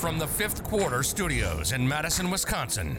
From 0.00 0.18
the 0.18 0.26
fifth 0.26 0.64
quarter 0.64 1.02
studios 1.02 1.72
in 1.72 1.86
Madison, 1.86 2.30
Wisconsin, 2.30 2.96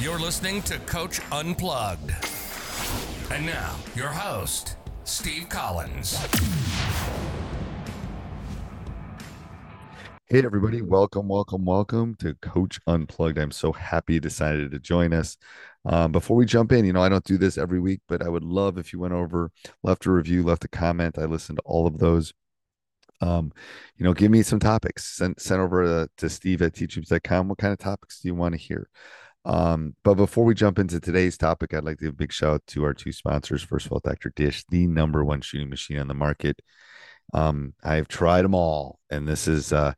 you're 0.00 0.18
listening 0.18 0.62
to 0.62 0.78
Coach 0.78 1.20
Unplugged. 1.30 2.12
And 3.30 3.44
now, 3.44 3.76
your 3.94 4.08
host, 4.08 4.78
Steve 5.04 5.50
Collins. 5.50 6.16
Hey, 10.28 10.42
everybody. 10.42 10.80
Welcome, 10.80 11.28
welcome, 11.28 11.66
welcome 11.66 12.14
to 12.20 12.34
Coach 12.36 12.80
Unplugged. 12.86 13.36
I'm 13.36 13.50
so 13.50 13.72
happy 13.72 14.14
you 14.14 14.20
decided 14.20 14.70
to 14.70 14.78
join 14.78 15.12
us. 15.12 15.36
Um, 15.84 16.10
before 16.10 16.38
we 16.38 16.46
jump 16.46 16.72
in, 16.72 16.86
you 16.86 16.94
know, 16.94 17.02
I 17.02 17.10
don't 17.10 17.22
do 17.22 17.36
this 17.36 17.58
every 17.58 17.80
week, 17.80 18.00
but 18.08 18.22
I 18.22 18.30
would 18.30 18.44
love 18.44 18.78
if 18.78 18.94
you 18.94 18.98
went 18.98 19.12
over, 19.12 19.50
left 19.82 20.06
a 20.06 20.10
review, 20.10 20.42
left 20.42 20.64
a 20.64 20.68
comment. 20.68 21.18
I 21.18 21.26
listen 21.26 21.56
to 21.56 21.62
all 21.66 21.86
of 21.86 21.98
those 21.98 22.32
um, 23.20 23.52
you 23.96 24.04
know, 24.04 24.14
give 24.14 24.30
me 24.30 24.42
some 24.42 24.58
topics. 24.58 25.04
Send 25.16 25.38
send 25.38 25.60
over 25.60 25.84
to, 25.84 26.10
to 26.18 26.28
steve 26.28 26.62
at 26.62 26.72
teachhoops.com. 26.72 27.48
What 27.48 27.58
kind 27.58 27.72
of 27.72 27.78
topics 27.78 28.20
do 28.20 28.28
you 28.28 28.34
want 28.34 28.54
to 28.54 28.60
hear? 28.60 28.88
Um, 29.44 29.94
but 30.04 30.14
before 30.14 30.44
we 30.44 30.54
jump 30.54 30.78
into 30.78 31.00
today's 31.00 31.38
topic, 31.38 31.72
I'd 31.72 31.84
like 31.84 31.98
to 31.98 32.04
give 32.04 32.14
a 32.14 32.16
big 32.16 32.32
shout 32.32 32.54
out 32.54 32.66
to 32.68 32.84
our 32.84 32.94
two 32.94 33.12
sponsors. 33.12 33.62
First 33.62 33.86
of 33.86 33.92
all, 33.92 34.00
Dr. 34.02 34.32
Dish, 34.36 34.64
the 34.68 34.86
number 34.86 35.24
one 35.24 35.40
shooting 35.40 35.70
machine 35.70 35.98
on 35.98 36.08
the 36.08 36.14
market. 36.14 36.60
Um, 37.32 37.74
I've 37.82 38.08
tried 38.08 38.42
them 38.42 38.54
all, 38.54 38.98
and 39.10 39.26
this 39.26 39.48
is 39.48 39.72
uh 39.72 39.92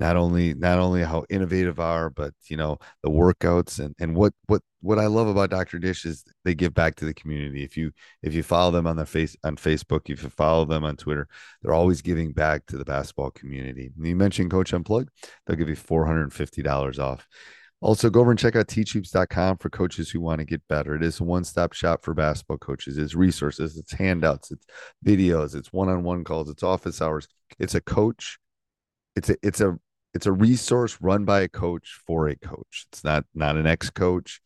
not 0.00 0.16
only 0.16 0.54
not 0.54 0.78
only 0.78 1.02
how 1.02 1.24
innovative 1.30 1.78
are 1.78 2.10
but 2.10 2.32
you 2.48 2.56
know 2.56 2.78
the 3.02 3.10
workouts 3.10 3.78
and 3.78 3.94
and 4.00 4.16
what 4.16 4.32
what 4.46 4.62
what 4.80 4.98
i 4.98 5.06
love 5.06 5.28
about 5.28 5.50
dr 5.50 5.78
dish 5.78 6.04
is 6.04 6.24
they 6.44 6.54
give 6.54 6.74
back 6.74 6.96
to 6.96 7.04
the 7.04 7.14
community 7.14 7.62
if 7.62 7.76
you 7.76 7.92
if 8.22 8.34
you 8.34 8.42
follow 8.42 8.70
them 8.70 8.86
on 8.86 8.96
their 8.96 9.06
face 9.06 9.36
on 9.44 9.54
facebook 9.56 10.10
if 10.10 10.22
you 10.22 10.30
follow 10.30 10.64
them 10.64 10.84
on 10.84 10.96
twitter 10.96 11.28
they're 11.62 11.74
always 11.74 12.02
giving 12.02 12.32
back 12.32 12.66
to 12.66 12.76
the 12.76 12.84
basketball 12.84 13.30
community 13.30 13.92
and 13.96 14.06
you 14.06 14.16
mentioned 14.16 14.50
coach 14.50 14.72
unplugged 14.72 15.10
they'll 15.46 15.56
give 15.56 15.68
you 15.68 15.76
$450 15.76 16.98
off 16.98 17.28
also, 17.82 18.10
go 18.10 18.20
over 18.20 18.30
and 18.30 18.38
check 18.38 18.56
out 18.56 18.68
teachhoops.com 18.68 19.56
for 19.56 19.70
coaches 19.70 20.10
who 20.10 20.20
want 20.20 20.40
to 20.40 20.44
get 20.44 20.60
better. 20.68 20.94
It 20.94 21.02
is 21.02 21.18
a 21.18 21.24
one 21.24 21.44
stop 21.44 21.72
shop 21.72 22.04
for 22.04 22.12
basketball 22.12 22.58
coaches. 22.58 22.98
It's 22.98 23.14
resources, 23.14 23.78
it's 23.78 23.92
handouts, 23.92 24.50
it's 24.50 24.66
videos, 25.04 25.54
it's 25.54 25.72
one 25.72 25.88
on 25.88 26.02
one 26.02 26.22
calls, 26.22 26.50
it's 26.50 26.62
office 26.62 27.00
hours. 27.00 27.26
It's 27.58 27.74
a 27.74 27.80
coach. 27.80 28.38
It's 29.16 29.30
a 29.30 29.36
it's 29.42 29.62
a 29.62 29.78
it's 30.14 30.26
a 30.26 30.32
resource 30.32 30.98
run 31.00 31.24
by 31.24 31.40
a 31.40 31.48
coach 31.48 32.00
for 32.06 32.28
a 32.28 32.36
coach. 32.36 32.86
It's 32.92 33.04
not 33.04 33.24
not 33.34 33.56
an 33.56 33.66
ex 33.66 33.90
coach, 33.90 34.40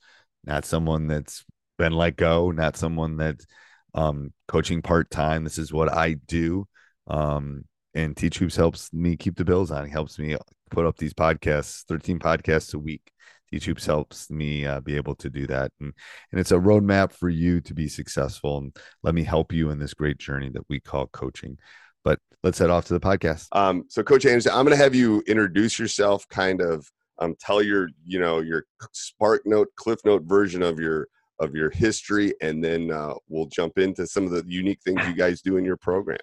not 0.44 0.64
someone 0.64 1.06
that's 1.06 1.44
been 1.78 1.92
let 1.92 2.16
go, 2.16 2.50
not 2.50 2.76
someone 2.76 3.16
that's 3.16 3.46
um, 3.94 4.32
coaching 4.48 4.82
part 4.82 5.10
time. 5.10 5.44
This 5.44 5.58
is 5.58 5.72
what 5.72 5.92
I 5.92 6.14
do. 6.14 6.66
Um, 7.06 7.64
and 7.94 8.16
Teach 8.16 8.38
Hoops 8.38 8.56
helps 8.56 8.92
me 8.92 9.16
keep 9.16 9.36
the 9.36 9.44
bills 9.44 9.70
on. 9.70 9.84
He 9.84 9.92
helps 9.92 10.18
me 10.18 10.36
put 10.70 10.86
up 10.86 10.96
these 10.98 11.14
podcasts, 11.14 11.84
13 11.84 12.18
podcasts 12.18 12.74
a 12.74 12.78
week. 12.78 13.12
Teach 13.50 13.66
Hoops 13.66 13.86
helps 13.86 14.30
me 14.30 14.66
uh, 14.66 14.80
be 14.80 14.96
able 14.96 15.14
to 15.16 15.30
do 15.30 15.46
that. 15.46 15.70
And, 15.80 15.92
and 16.32 16.40
it's 16.40 16.50
a 16.50 16.56
roadmap 16.56 17.12
for 17.12 17.28
you 17.28 17.60
to 17.62 17.74
be 17.74 17.88
successful. 17.88 18.58
And 18.58 18.76
let 19.02 19.14
me 19.14 19.22
help 19.22 19.52
you 19.52 19.70
in 19.70 19.78
this 19.78 19.94
great 19.94 20.18
journey 20.18 20.50
that 20.50 20.68
we 20.68 20.80
call 20.80 21.06
coaching. 21.06 21.58
But 22.04 22.20
let's 22.42 22.58
head 22.58 22.70
off 22.70 22.84
to 22.86 22.94
the 22.94 23.00
podcast. 23.00 23.48
Um, 23.52 23.84
so, 23.88 24.02
Coach 24.02 24.26
Anderson, 24.26 24.52
I'm 24.52 24.64
going 24.64 24.76
to 24.76 24.82
have 24.82 24.94
you 24.94 25.22
introduce 25.26 25.78
yourself, 25.78 26.28
kind 26.28 26.60
of 26.60 26.86
um, 27.18 27.34
tell 27.40 27.62
your, 27.62 27.88
you 28.04 28.20
know, 28.20 28.40
your 28.40 28.64
Spark 28.92 29.42
Note, 29.46 29.68
Cliff 29.76 30.00
Note 30.04 30.22
version 30.24 30.62
of 30.62 30.78
your 30.78 31.08
of 31.40 31.54
your 31.54 31.70
history, 31.70 32.32
and 32.40 32.62
then 32.62 32.90
uh, 32.92 33.14
we'll 33.28 33.46
jump 33.46 33.78
into 33.78 34.06
some 34.06 34.24
of 34.24 34.30
the 34.30 34.44
unique 34.46 34.80
things 34.84 35.04
you 35.06 35.14
guys 35.14 35.42
do 35.42 35.56
in 35.56 35.64
your 35.64 35.76
program. 35.76 36.18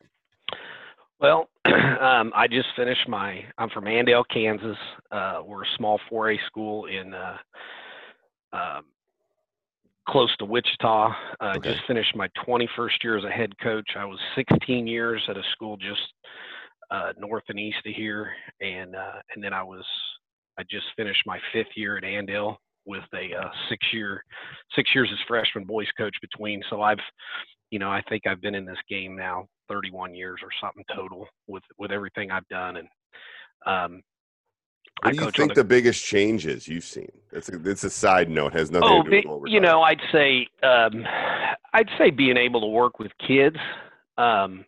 Well, 1.19 1.49
um, 1.65 2.31
I 2.35 2.47
just 2.49 2.69
finished 2.75 3.07
my. 3.07 3.43
I'm 3.57 3.69
from 3.69 3.85
Andale, 3.85 4.23
Kansas. 4.33 4.77
Uh, 5.11 5.41
we're 5.45 5.63
a 5.63 5.77
small 5.77 5.99
4A 6.11 6.37
school 6.47 6.85
in 6.85 7.13
uh, 7.13 7.37
um, 8.53 8.85
close 10.07 10.35
to 10.37 10.45
Wichita. 10.45 11.13
Uh, 11.39 11.53
okay. 11.57 11.73
Just 11.73 11.85
finished 11.87 12.15
my 12.15 12.27
21st 12.45 13.03
year 13.03 13.17
as 13.17 13.23
a 13.23 13.29
head 13.29 13.57
coach. 13.59 13.89
I 13.97 14.05
was 14.05 14.19
16 14.35 14.87
years 14.87 15.21
at 15.29 15.37
a 15.37 15.43
school 15.53 15.77
just 15.77 16.01
uh, 16.89 17.13
north 17.17 17.43
and 17.49 17.59
east 17.59 17.77
of 17.85 17.93
here, 17.93 18.31
and 18.59 18.95
uh, 18.95 19.21
and 19.33 19.43
then 19.43 19.53
I 19.53 19.63
was 19.63 19.85
I 20.59 20.63
just 20.69 20.85
finished 20.97 21.23
my 21.25 21.39
fifth 21.53 21.75
year 21.75 21.97
at 21.97 22.03
Andale 22.03 22.57
with 22.85 23.03
a 23.13 23.35
uh, 23.35 23.49
six 23.69 23.85
year 23.93 24.23
six 24.75 24.93
years 24.93 25.09
as 25.11 25.19
freshman 25.27 25.63
boys 25.63 25.87
coach 25.97 26.15
between. 26.21 26.61
So 26.69 26.81
I've 26.81 26.99
you 27.69 27.79
know 27.79 27.89
I 27.89 28.01
think 28.09 28.27
I've 28.27 28.41
been 28.41 28.55
in 28.55 28.65
this 28.65 28.77
game 28.89 29.15
now 29.15 29.47
31 29.69 30.13
years 30.13 30.41
or 30.43 30.49
something 30.59 30.83
total 30.93 31.27
with 31.47 31.63
with 31.77 31.91
everything 31.91 32.31
I've 32.31 32.47
done 32.49 32.77
and 32.77 32.87
um, 33.65 34.01
what 35.01 35.17
do 35.17 35.23
you 35.23 35.31
think 35.31 35.55
the, 35.55 35.61
the, 35.61 35.67
biggest 35.67 36.05
changes 36.05 36.67
you've 36.67 36.83
seen? 36.83 37.11
It's 37.31 37.49
a, 37.49 37.69
it's 37.69 37.83
a 37.83 37.89
side 37.89 38.29
note, 38.29 38.53
has 38.53 38.71
nothing 38.71 38.89
oh, 38.89 39.03
to 39.03 39.09
do 39.09 39.15
with 39.15 39.25
what 39.25 39.41
we're 39.41 39.47
You 39.47 39.59
know, 39.59 39.81
I'd 39.81 40.01
say 40.11 40.47
um, 40.63 41.05
I'd 41.73 41.89
say 41.97 42.11
being 42.11 42.37
able 42.37 42.61
to 42.61 42.67
work 42.67 42.99
with 42.99 43.11
kids. 43.25 43.57
Um, 44.17 44.65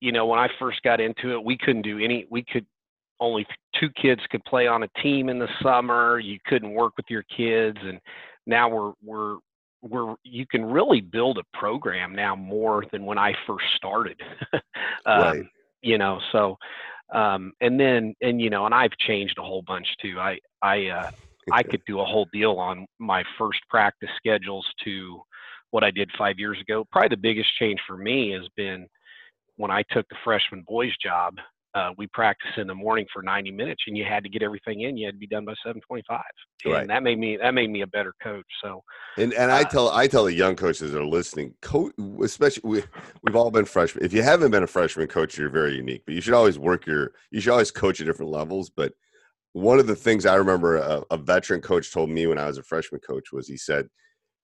you 0.00 0.12
know, 0.12 0.26
when 0.26 0.38
I 0.38 0.48
first 0.58 0.82
got 0.82 1.00
into 1.00 1.32
it, 1.32 1.44
we 1.44 1.56
couldn't 1.58 1.82
do 1.82 1.98
any. 1.98 2.26
We 2.30 2.44
could 2.44 2.66
only 3.20 3.46
two 3.78 3.88
kids 3.90 4.20
could 4.30 4.44
play 4.44 4.66
on 4.66 4.82
a 4.82 4.88
team 5.02 5.28
in 5.28 5.38
the 5.38 5.48
summer. 5.62 6.18
You 6.18 6.38
couldn't 6.46 6.72
work 6.72 6.94
with 6.96 7.06
your 7.08 7.24
kids, 7.36 7.78
and 7.82 8.00
now 8.46 8.68
we're 8.68 8.92
we're 9.02 9.36
we're 9.82 10.14
you 10.24 10.46
can 10.46 10.64
really 10.64 11.00
build 11.00 11.38
a 11.38 11.56
program 11.56 12.14
now 12.14 12.34
more 12.34 12.84
than 12.92 13.04
when 13.04 13.18
I 13.18 13.34
first 13.46 13.66
started. 13.76 14.20
um, 14.52 14.62
right. 15.06 15.44
You 15.82 15.98
know, 15.98 16.18
so 16.32 16.56
um, 17.12 17.52
and 17.60 17.78
then 17.78 18.14
and 18.22 18.40
you 18.40 18.50
know 18.50 18.66
and 18.66 18.74
i've 18.74 18.96
changed 18.98 19.38
a 19.38 19.42
whole 19.42 19.62
bunch 19.62 19.86
too. 20.00 20.18
I 20.18 20.38
i 20.62 20.86
uh, 20.86 21.08
i 21.52 21.62
could 21.70 21.82
do 21.86 22.00
a 22.00 22.04
whole 22.04 22.26
deal 22.32 22.52
on 22.52 22.86
my 22.98 23.22
first 23.38 23.60
practice 23.68 24.10
schedules 24.16 24.66
to 24.84 25.20
what 25.70 25.84
i 25.84 25.90
did 25.90 26.10
five 26.16 26.38
years 26.38 26.58
ago. 26.60 26.84
Probably 26.90 27.08
the 27.10 27.16
biggest 27.16 27.50
change 27.58 27.80
for 27.86 27.96
me 27.96 28.30
has 28.32 28.48
been 28.56 28.86
when 29.56 29.70
i 29.70 29.82
took 29.90 30.08
the 30.08 30.16
freshman 30.24 30.64
boys 30.66 30.92
job 31.02 31.34
uh, 31.74 31.90
we 31.98 32.06
practice 32.08 32.50
in 32.56 32.66
the 32.66 32.74
morning 32.74 33.04
for 33.12 33.22
90 33.22 33.50
minutes 33.50 33.82
and 33.86 33.96
you 33.96 34.04
had 34.04 34.22
to 34.22 34.28
get 34.28 34.42
everything 34.42 34.82
in 34.82 34.96
you 34.96 35.06
had 35.06 35.14
to 35.14 35.18
be 35.18 35.26
done 35.26 35.44
by 35.44 35.52
725 35.64 36.20
right. 36.66 36.80
and 36.82 36.90
that 36.90 37.02
made 37.02 37.18
me 37.18 37.36
that 37.36 37.52
made 37.52 37.70
me 37.70 37.82
a 37.82 37.86
better 37.86 38.14
coach 38.22 38.46
so 38.62 38.82
and 39.18 39.32
and 39.34 39.50
uh, 39.50 39.56
i 39.56 39.64
tell 39.64 39.90
i 39.90 40.06
tell 40.06 40.24
the 40.24 40.32
young 40.32 40.54
coaches 40.54 40.92
that 40.92 41.00
are 41.00 41.04
listening 41.04 41.52
coach 41.62 41.92
especially 42.22 42.62
we, 42.64 42.82
we've 43.22 43.36
all 43.36 43.50
been 43.50 43.64
freshmen 43.64 44.04
if 44.04 44.12
you 44.12 44.22
haven't 44.22 44.50
been 44.50 44.62
a 44.62 44.68
freshman 44.68 45.06
coach 45.06 45.36
you're 45.36 45.50
very 45.50 45.74
unique 45.74 46.02
but 46.06 46.14
you 46.14 46.20
should 46.20 46.34
always 46.34 46.58
work 46.58 46.86
your 46.86 47.12
you 47.30 47.40
should 47.40 47.52
always 47.52 47.70
coach 47.70 48.00
at 48.00 48.06
different 48.06 48.30
levels 48.30 48.70
but 48.70 48.92
one 49.52 49.78
of 49.78 49.86
the 49.86 49.96
things 49.96 50.26
i 50.26 50.34
remember 50.34 50.76
a, 50.76 51.02
a 51.10 51.16
veteran 51.16 51.60
coach 51.60 51.92
told 51.92 52.08
me 52.08 52.26
when 52.26 52.38
i 52.38 52.46
was 52.46 52.58
a 52.58 52.62
freshman 52.62 53.00
coach 53.00 53.32
was 53.32 53.48
he 53.48 53.56
said 53.56 53.88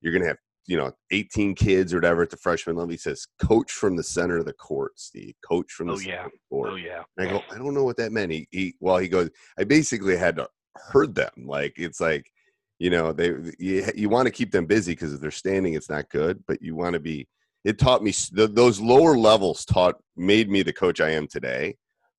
you're 0.01 0.13
going 0.13 0.23
to 0.23 0.29
have 0.29 0.39
you 0.71 0.77
know 0.77 0.93
18 1.11 1.57
kids 1.57 1.93
or 1.93 1.97
whatever 1.97 2.23
at 2.23 2.31
the 2.31 2.37
freshman 2.37 2.77
level. 2.77 2.93
He 2.93 2.97
says, 2.97 3.27
"Coach 3.41 3.73
from 3.73 3.97
the 3.97 4.05
center 4.05 4.39
of 4.39 4.45
the 4.45 4.53
court, 4.53 4.93
Steve. 4.95 5.35
Coach 5.45 5.73
from 5.73 5.89
the 5.89 5.95
oh, 5.95 5.99
yeah. 5.99 6.29
court." 6.49 6.71
Oh 6.71 6.77
yeah. 6.77 7.03
And 7.17 7.29
I 7.29 7.33
go, 7.33 7.43
I 7.51 7.59
don't 7.59 7.75
know 7.75 7.83
what 7.83 7.97
that 7.97 8.13
meant. 8.13 8.31
He, 8.31 8.47
he 8.53 8.75
well, 8.79 8.99
he 8.99 9.09
goes, 9.09 9.31
I 9.59 9.65
basically 9.65 10.17
had 10.17 10.37
to 10.37 10.49
herd 10.77 11.17
them. 11.17 11.33
Like 11.39 11.75
it's 11.77 12.01
like, 12.01 12.31
you 12.79 12.89
know, 12.89 13.13
they 13.13 13.35
you, 13.59 13.85
you 13.97 14.09
want 14.09 14.27
to 14.27 14.33
keep 14.33 14.53
them 14.53 14.67
busy 14.67 14.93
because 14.93 15.13
if 15.13 15.21
they're 15.21 15.33
standing, 15.33 15.75
it's 15.75 15.91
not 15.91 16.09
good. 16.09 16.41
But 16.47 16.63
you 16.63 16.77
want 16.77 16.95
to 16.95 17.01
be. 17.01 17.27
It 17.65 17.81
taught 17.81 18.05
me 18.05 18.13
the, 18.31 18.47
those 18.47 18.79
lower 18.81 19.19
levels 19.19 19.65
taught 19.65 19.97
made 20.17 20.49
me 20.49 20.63
the 20.63 20.73
coach 20.73 21.01
I 21.01 21.11
am 21.11 21.27
today, 21.27 21.75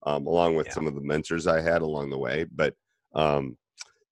um, 0.05 0.27
along 0.27 0.55
with 0.55 0.67
yeah. 0.67 0.73
some 0.73 0.87
of 0.87 0.95
the 0.95 1.01
mentors 1.01 1.47
I 1.47 1.61
had 1.61 1.81
along 1.81 2.09
the 2.09 2.17
way. 2.17 2.45
But 2.53 2.73
um, 3.15 3.57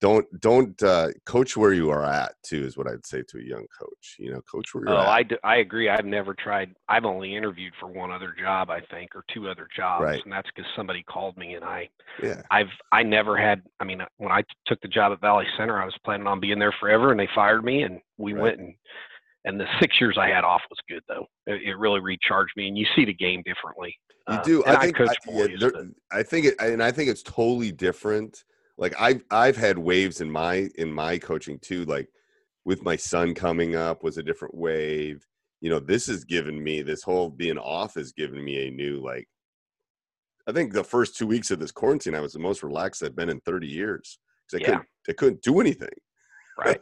don't 0.02 0.26
don't 0.40 0.82
uh, 0.82 1.10
coach 1.26 1.58
where 1.58 1.74
you 1.74 1.90
are 1.90 2.06
at 2.06 2.36
too 2.44 2.64
is 2.64 2.78
what 2.78 2.88
I'd 2.88 3.06
say 3.06 3.22
to 3.28 3.38
a 3.38 3.44
young 3.44 3.66
coach. 3.78 4.16
You 4.18 4.34
know, 4.34 4.42
coach 4.42 4.74
where 4.74 4.86
you're 4.86 4.94
oh, 4.94 5.02
at. 5.02 5.08
I, 5.08 5.24
do, 5.24 5.38
I 5.44 5.58
agree. 5.58 5.90
I've 5.90 6.06
never 6.06 6.34
tried. 6.34 6.74
I've 6.88 7.06
only 7.06 7.36
interviewed 7.36 7.74
for 7.80 7.88
one 7.88 8.12
other 8.12 8.34
job, 8.40 8.70
I 8.70 8.80
think, 8.92 9.16
or 9.16 9.26
two 9.34 9.50
other 9.50 9.68
jobs, 9.76 10.04
right. 10.04 10.24
and 10.24 10.32
that's 10.32 10.50
because 10.56 10.70
somebody 10.76 11.04
called 11.04 11.36
me, 11.38 11.56
and 11.56 11.66
I, 11.66 11.90
yeah, 12.24 12.42
I've 12.50 12.70
I 12.92 13.04
never 13.04 13.38
had. 13.38 13.62
I 13.80 13.84
mean, 13.84 14.02
when 14.18 14.32
I 14.32 14.44
took 14.68 14.80
the 14.82 14.88
job 14.88 15.12
at 15.12 15.22
Valley 15.22 15.46
Center, 15.58 15.82
I 15.82 15.86
was 15.86 15.96
planning 16.06 16.28
on 16.28 16.40
being 16.40 16.60
there 16.60 16.74
forever, 16.80 17.12
and 17.12 17.20
they 17.20 17.30
fired 17.36 17.66
me, 17.66 17.84
and 17.84 18.00
we 18.18 18.34
right. 18.34 18.42
went 18.42 18.60
and 18.60 18.74
and 19.46 19.60
the 19.60 19.66
six 19.82 20.00
years 20.00 20.18
I 20.18 20.28
had 20.28 20.44
off 20.44 20.62
was 20.70 20.80
good 20.88 21.04
though. 21.08 21.26
It, 21.46 21.62
it 21.64 21.78
really 21.78 22.00
recharged 22.00 22.54
me, 22.56 22.68
and 22.68 22.78
you 22.78 22.86
see 22.96 23.06
the 23.06 23.14
game 23.14 23.44
differently. 23.46 23.96
You 24.30 24.36
Uh, 24.36 24.44
do. 24.44 24.64
and 24.64 24.78
I 24.78 24.82
think. 24.82 25.02
I, 25.02 25.14
yeah, 25.30 25.48
there- 25.60 25.90
I 26.12 26.24
think 26.24 26.46
it, 26.46 26.56
and 26.60 26.82
I 26.82 26.92
think 26.92 27.10
it's 27.10 27.24
totally 27.24 27.72
different. 27.72 28.46
Like 28.80 28.96
I've 29.00 29.22
I've 29.30 29.58
had 29.58 29.78
waves 29.78 30.22
in 30.22 30.32
my 30.32 30.70
in 30.76 30.92
my 30.92 31.18
coaching 31.18 31.60
too. 31.60 31.84
Like 31.86 32.08
with 32.66 32.82
my 32.82 32.96
son 32.96 33.34
coming 33.36 33.76
up 33.76 34.04
was 34.04 34.18
a 34.18 34.24
different 34.24 34.56
wave. 34.56 35.26
You 35.62 35.70
know, 35.70 35.80
this 35.80 36.08
has 36.08 36.24
given 36.24 36.64
me 36.64 36.82
this 36.82 37.04
whole 37.04 37.30
being 37.30 37.58
off 37.58 37.96
has 37.96 38.14
given 38.14 38.44
me 38.44 38.68
a 38.68 38.72
new 38.72 39.02
like. 39.04 39.28
I 40.48 40.54
think 40.54 40.72
the 40.74 40.84
first 40.84 41.16
two 41.18 41.28
weeks 41.28 41.52
of 41.52 41.60
this 41.60 41.72
quarantine, 41.72 42.16
I 42.16 42.22
was 42.22 42.34
the 42.34 42.40
most 42.40 42.64
relaxed 42.64 43.04
I've 43.04 43.16
been 43.16 43.30
in 43.30 43.40
30 43.42 43.68
years 43.68 44.18
because 44.50 44.60
I 44.60 44.62
Yeah. 44.64 44.78
couldn't 44.78 44.88
I 45.10 45.14
couldn't 45.14 45.42
do 45.44 45.60
anything. 45.60 45.90
right? 46.58 46.80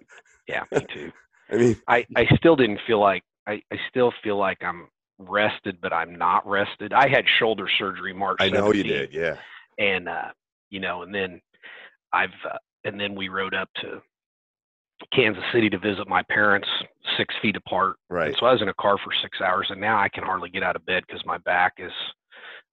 Yeah, 0.48 0.64
me 0.72 0.86
too. 0.94 1.12
I 1.52 1.56
mean, 1.56 1.82
I 1.88 2.06
I 2.16 2.28
still 2.38 2.56
didn't 2.56 2.80
feel 2.86 3.00
like 3.00 3.24
I 3.48 3.62
I 3.74 3.78
still 3.90 4.14
feel 4.24 4.38
like 4.38 4.60
I'm 4.64 4.88
rested, 5.18 5.82
but 5.82 5.92
I'm 5.94 6.16
not 6.16 6.48
rested. 6.48 6.94
I 6.94 7.08
had 7.08 7.26
shoulder 7.40 7.68
surgery 7.80 8.14
March. 8.14 8.38
I 8.40 8.50
know 8.50 8.72
you 8.72 8.84
did, 8.84 9.14
yeah. 9.14 9.38
and 9.80 10.08
uh, 10.08 10.30
you 10.70 10.80
know, 10.80 11.02
and 11.02 11.14
then 11.14 11.42
I've 12.14 12.30
uh, 12.50 12.58
and 12.84 13.00
then 13.00 13.16
we 13.16 13.30
rode 13.30 13.54
up 13.54 13.70
to 13.82 14.02
Kansas 15.14 15.44
City 15.54 15.70
to 15.70 15.78
visit 15.78 16.08
my 16.08 16.24
parents, 16.24 16.68
six 17.18 17.34
feet 17.42 17.56
apart. 17.56 17.98
Right. 18.10 18.30
And 18.30 18.38
so 18.40 18.46
I 18.46 18.54
was 18.54 18.62
in 18.62 18.70
a 18.70 18.74
car 18.76 18.98
for 18.98 19.12
six 19.22 19.40
hours, 19.42 19.68
and 19.70 19.80
now 19.80 20.00
I 20.00 20.10
can 20.10 20.24
hardly 20.24 20.50
get 20.50 20.64
out 20.64 20.76
of 20.76 20.86
bed 20.86 21.04
because 21.08 21.26
my 21.26 21.38
back 21.40 21.74
is. 21.78 21.92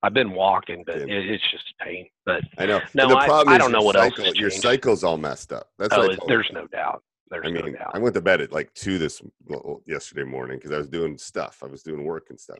I've 0.03 0.13
been 0.13 0.33
walking, 0.33 0.85
but 0.85 0.97
it, 0.97 1.09
it's 1.09 1.43
just 1.51 1.65
pain. 1.81 2.07
But 2.27 2.43
I 2.59 2.67
know. 2.67 2.81
No, 2.93 3.09
the 3.09 3.17
I- 3.17 3.27
problem 3.27 3.55
I 3.55 3.57
don't 3.57 3.73
know 3.73 3.81
what 3.81 3.97
else 3.97 4.11
cycle, 4.11 4.27
has 4.27 4.37
Your 4.37 4.51
cycle's 4.51 5.03
all 5.03 5.17
messed 5.17 5.51
up. 5.51 5.71
That's 5.79 5.95
oh, 5.95 6.01
what 6.01 6.11
I 6.11 6.13
it- 6.13 6.17
told 6.19 6.31
there's 6.31 6.51
no 6.53 6.67
doubt. 6.67 7.03
There's 7.31 7.47
I 7.47 7.51
no 7.51 7.71
doubt. 7.71 7.93
I 7.95 7.99
went 7.99 8.15
to 8.15 8.21
bed 8.21 8.43
at 8.43 8.53
like 8.53 8.73
two 8.75 8.99
this 8.99 9.23
well, 9.47 9.81
yesterday 9.87 10.25
morning 10.25 10.59
because 10.59 10.73
I 10.73 10.79
was 10.79 10.89
doing 10.89 11.17
stuff. 11.17 11.63
I 11.65 11.69
was 11.69 11.83
doing 11.83 12.05
work 12.05 12.27
and 12.29 12.39
stuff. 12.39 12.59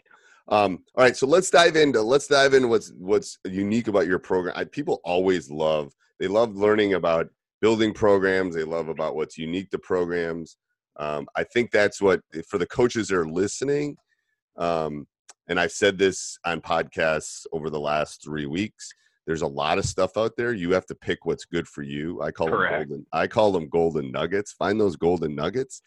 Um, 0.49 0.83
all 0.95 1.05
right, 1.05 1.17
so 1.17 1.27
let's 1.27 1.51
dive 1.51 1.77
into 1.77 2.03
let's 2.03 2.27
dive 2.27 2.55
into 2.55 2.69
what's 2.69 2.93
what's 2.97 3.39
unique 3.45 3.89
about 3.89 4.07
your 4.07 4.19
program. 4.19 4.55
I, 4.57 4.65
people 4.65 5.01
always 5.05 5.51
love 5.51 5.95
they 6.21 6.29
love 6.29 6.55
learning 6.55 6.95
about 6.95 7.29
building 7.61 7.93
programs. 7.93 8.55
They 8.55 8.65
love 8.65 8.89
about 8.89 9.17
what's 9.17 9.39
unique 9.39 9.71
to 9.71 9.79
programs. 9.79 10.57
Um, 10.97 11.27
I 11.35 11.45
think 11.45 11.71
that's 11.71 12.01
what 12.01 12.21
for 12.49 12.59
the 12.59 12.67
coaches 12.67 13.09
that 13.09 13.17
are 13.17 13.27
listening. 13.27 13.97
Um, 14.57 15.07
and 15.49 15.59
I've 15.59 15.73
said 15.73 15.99
this 15.99 16.39
on 16.45 16.61
podcasts 16.61 17.47
over 17.53 17.71
the 17.71 17.81
last 17.81 18.23
three 18.23 18.47
weeks. 18.47 18.91
There's 19.27 19.43
a 19.43 19.47
lot 19.47 19.79
of 19.79 19.87
stuff 19.87 20.17
out 20.17 20.37
there. 20.37 20.53
You 20.53 20.73
have 20.73 20.87
to 20.87 20.95
pick 20.95 21.25
what's 21.25 21.45
good 21.47 21.67
for 21.67 21.83
you. 21.83 22.21
I 22.23 22.31
call 22.31 22.49
Correct. 22.49 22.73
them 22.73 22.89
golden. 22.89 23.07
I 23.13 23.27
call 23.27 23.53
them 23.53 23.69
golden 23.69 24.13
nuggets. 24.13 24.53
Find 24.53 24.81
those 24.81 24.97
golden 24.97 25.35
nuggets. 25.35 25.83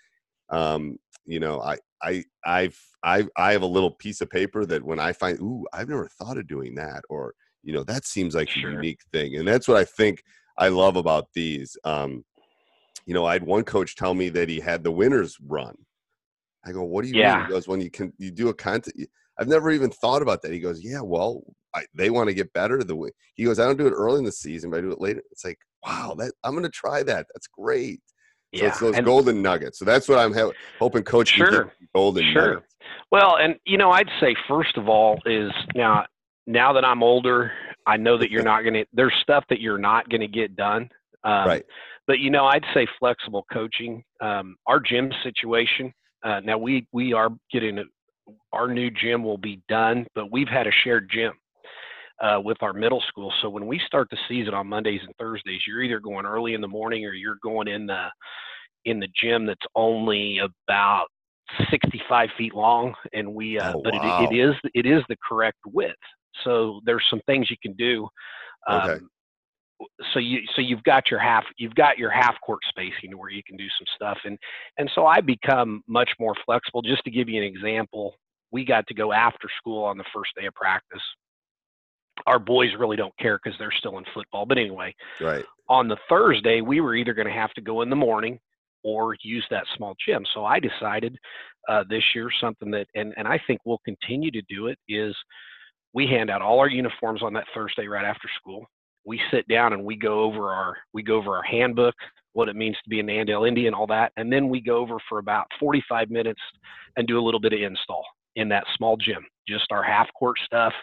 Um, 0.49 0.97
you 1.25 1.39
know, 1.39 1.61
I 1.61 1.77
I 2.01 2.23
I've 2.45 2.79
I 3.03 3.27
I 3.37 3.51
have 3.51 3.61
a 3.61 3.67
little 3.67 3.91
piece 3.91 4.21
of 4.21 4.29
paper 4.29 4.65
that 4.65 4.83
when 4.83 4.99
I 4.99 5.13
find, 5.13 5.39
ooh, 5.39 5.65
I've 5.73 5.89
never 5.89 6.09
thought 6.19 6.37
of 6.37 6.47
doing 6.47 6.73
that, 6.75 7.03
or 7.09 7.33
you 7.67 7.73
know, 7.73 7.83
that 7.83 8.05
seems 8.05 8.33
like 8.33 8.49
Sure. 8.49 8.69
a 8.69 8.73
unique 8.73 9.01
thing, 9.11 9.35
and 9.35 9.45
that's 9.47 9.67
what 9.67 9.75
I 9.77 9.83
think 9.83 10.23
I 10.57 10.69
love 10.69 10.95
about 10.95 11.25
these. 11.33 11.77
Um, 11.83 12.23
you 13.05 13.13
know, 13.13 13.25
I 13.25 13.33
had 13.33 13.43
one 13.43 13.63
coach 13.63 13.95
tell 13.97 14.13
me 14.13 14.29
that 14.29 14.47
he 14.47 14.59
had 14.61 14.83
the 14.83 14.91
winners 14.91 15.37
run. 15.45 15.75
I 16.65 16.71
go, 16.71 16.83
what 16.83 17.01
do 17.03 17.09
you 17.09 17.13
mean? 17.15 17.23
Yeah. 17.23 17.45
He 17.45 17.51
goes, 17.51 17.67
when 17.67 17.81
you 17.81 17.91
can 17.91 18.13
you 18.17 18.31
do 18.31 18.47
a 18.49 18.53
content. 18.53 18.95
I've 19.39 19.47
never 19.47 19.69
even 19.69 19.91
thought 19.91 20.21
about 20.23 20.41
that. 20.41 20.51
He 20.51 20.59
goes, 20.59 20.83
yeah, 20.83 21.01
well, 21.01 21.43
I, 21.75 21.83
they 21.93 22.09
want 22.09 22.27
to 22.29 22.33
get 22.33 22.51
better. 22.53 22.83
The 22.83 22.95
way 22.95 23.09
he 23.35 23.43
goes, 23.43 23.59
I 23.59 23.65
don't 23.65 23.77
do 23.77 23.85
it 23.85 23.91
early 23.91 24.17
in 24.19 24.25
the 24.25 24.31
season, 24.31 24.71
but 24.71 24.77
I 24.77 24.81
do 24.81 24.91
it 24.91 24.99
later. 24.99 25.21
It's 25.31 25.45
like, 25.45 25.59
wow, 25.85 26.15
that 26.17 26.31
I'm 26.43 26.53
going 26.53 26.63
to 26.63 26.69
try 26.69 27.03
that. 27.03 27.27
That's 27.33 27.47
great. 27.47 28.01
So 28.55 28.63
yeah. 28.63 28.69
it's 28.69 28.79
those 28.79 28.95
and- 28.95 29.05
golden 29.05 29.41
nuggets. 29.43 29.77
So 29.77 29.85
that's 29.85 30.07
what 30.09 30.17
I'm 30.19 30.33
ha- 30.33 30.51
hoping 30.79 31.03
Coach 31.03 31.29
Sure. 31.29 31.71
golden 31.93 32.23
Sure. 32.33 32.47
nuggets. 32.55 32.73
Well, 33.11 33.35
and 33.37 33.55
you 33.65 33.77
know, 33.77 33.91
I'd 33.91 34.09
say 34.19 34.35
first 34.47 34.75
of 34.77 34.89
all 34.89 35.19
is 35.25 35.51
now 35.75 36.05
now 36.47 36.73
that 36.73 36.85
I'm 36.85 37.03
older, 37.03 37.51
I 37.85 37.97
know 37.97 38.17
that 38.17 38.31
you're 38.31 38.43
not 38.43 38.61
going 38.61 38.73
to. 38.73 38.85
There's 38.93 39.13
stuff 39.21 39.43
that 39.49 39.61
you're 39.61 39.77
not 39.77 40.09
going 40.09 40.21
to 40.21 40.27
get 40.27 40.55
done. 40.55 40.89
Um, 41.23 41.47
right. 41.47 41.65
But 42.07 42.19
you 42.19 42.31
know, 42.31 42.45
I'd 42.45 42.65
say 42.73 42.87
flexible 42.99 43.45
coaching. 43.51 44.03
Um, 44.21 44.55
our 44.65 44.79
gym 44.79 45.11
situation. 45.23 45.93
Uh, 46.23 46.39
now 46.39 46.57
we 46.57 46.87
we 46.91 47.13
are 47.13 47.29
getting 47.51 47.79
a, 47.79 47.83
our 48.53 48.67
new 48.67 48.89
gym 48.89 49.23
will 49.23 49.37
be 49.37 49.61
done, 49.69 50.07
but 50.15 50.31
we've 50.31 50.47
had 50.47 50.67
a 50.67 50.71
shared 50.83 51.09
gym 51.13 51.33
uh, 52.21 52.39
with 52.41 52.57
our 52.61 52.73
middle 52.73 53.03
school. 53.07 53.31
So 53.41 53.49
when 53.49 53.67
we 53.67 53.79
start 53.85 54.07
the 54.09 54.17
season 54.27 54.53
on 54.53 54.67
Mondays 54.67 55.01
and 55.05 55.13
Thursdays, 55.17 55.61
you're 55.67 55.83
either 55.83 55.99
going 55.99 56.25
early 56.25 56.53
in 56.53 56.61
the 56.61 56.67
morning 56.67 57.05
or 57.05 57.13
you're 57.13 57.37
going 57.43 57.67
in 57.67 57.85
the 57.85 58.07
in 58.85 58.99
the 58.99 59.07
gym 59.21 59.45
that's 59.45 59.65
only 59.75 60.39
about 60.39 61.07
65 61.69 62.29
feet 62.37 62.53
long, 62.53 62.93
and 63.13 63.33
we 63.33 63.59
uh, 63.59 63.73
Oh, 63.75 63.81
but 63.83 63.93
wow. 63.93 64.17
it, 64.21 64.31
it 64.31 64.35
is 64.37 64.55
it 64.73 64.85
is 64.85 65.03
the 65.09 65.17
correct 65.27 65.59
width. 65.65 65.95
So 66.43 66.81
there's 66.85 67.05
some 67.09 67.21
things 67.25 67.49
you 67.49 67.57
can 67.61 67.73
do. 67.73 68.07
Um, 68.67 68.89
Okay. 68.89 68.99
So 70.13 70.17
you 70.19 70.39
so 70.55 70.61
you've 70.61 70.83
got 70.83 71.11
your 71.11 71.19
half 71.19 71.43
you've 71.57 71.75
got 71.75 71.99
your 71.99 72.09
half 72.09 72.35
court 72.43 72.61
spacing 72.67 73.15
where 73.15 73.29
you 73.29 73.43
can 73.45 73.55
do 73.57 73.67
some 73.77 73.85
stuff 73.95 74.17
and 74.25 74.35
and 74.79 74.89
so 74.95 75.05
I 75.05 75.21
become 75.21 75.83
much 75.87 76.09
more 76.19 76.33
flexible. 76.47 76.81
Just 76.81 77.03
to 77.03 77.11
give 77.11 77.29
you 77.29 77.39
an 77.39 77.47
example, 77.47 78.15
we 78.51 78.65
got 78.65 78.87
to 78.87 78.95
go 78.95 79.13
after 79.13 79.47
school 79.59 79.83
on 79.83 79.97
the 79.97 80.03
first 80.11 80.31
day 80.35 80.47
of 80.47 80.55
practice. 80.55 81.01
Our 82.25 82.39
boys 82.39 82.69
really 82.79 82.97
don't 82.97 83.15
care 83.19 83.39
because 83.41 83.57
they're 83.59 83.71
still 83.77 83.99
in 83.99 84.05
football. 84.15 84.47
But 84.47 84.57
anyway, 84.57 84.95
Right. 85.21 85.45
on 85.69 85.87
the 85.87 85.97
Thursday, 86.09 86.61
we 86.61 86.81
were 86.81 86.95
either 86.95 87.13
going 87.13 87.27
to 87.27 87.33
have 87.33 87.53
to 87.53 87.61
go 87.61 87.83
in 87.83 87.91
the 87.91 87.95
morning 87.95 88.39
or 88.83 89.15
use 89.21 89.45
that 89.51 89.65
small 89.75 89.95
gym. 90.03 90.25
So 90.33 90.45
I 90.45 90.59
decided 90.59 91.17
uh, 91.69 91.83
this 91.89 92.03
year 92.15 92.29
something 92.41 92.71
that, 92.71 92.87
and, 92.95 93.13
and 93.17 93.27
I 93.27 93.39
think 93.45 93.59
we'll 93.65 93.81
continue 93.85 94.31
to 94.31 94.41
do 94.49 94.67
it, 94.67 94.79
is 94.87 95.15
we 95.93 96.07
hand 96.07 96.29
out 96.29 96.41
all 96.41 96.59
our 96.59 96.69
uniforms 96.69 97.23
on 97.23 97.33
that 97.33 97.45
Thursday 97.53 97.87
right 97.87 98.05
after 98.05 98.27
school. 98.39 98.65
We 99.05 99.21
sit 99.31 99.47
down 99.47 99.73
and 99.73 99.83
we 99.83 99.95
go 99.95 100.21
over 100.21 100.51
our 100.51 100.77
we 100.93 101.01
go 101.01 101.15
over 101.15 101.35
our 101.35 101.43
handbook, 101.43 101.95
what 102.33 102.49
it 102.49 102.55
means 102.55 102.75
to 102.83 102.89
be 102.89 102.99
an 102.99 103.07
Andale 103.07 103.47
Indian, 103.47 103.73
all 103.73 103.87
that, 103.87 104.11
and 104.17 104.31
then 104.31 104.49
we 104.49 104.61
go 104.61 104.77
over 104.77 104.97
for 105.07 105.19
about 105.19 105.47
45 105.59 106.09
minutes 106.09 106.41
and 106.97 107.07
do 107.07 107.19
a 107.19 107.23
little 107.23 107.39
bit 107.39 107.53
of 107.53 107.61
install 107.61 108.03
in 108.35 108.49
that 108.49 108.65
small 108.75 108.97
gym, 108.97 109.25
just 109.47 109.71
our 109.71 109.83
half 109.83 110.07
court 110.13 110.37
stuff. 110.45 110.73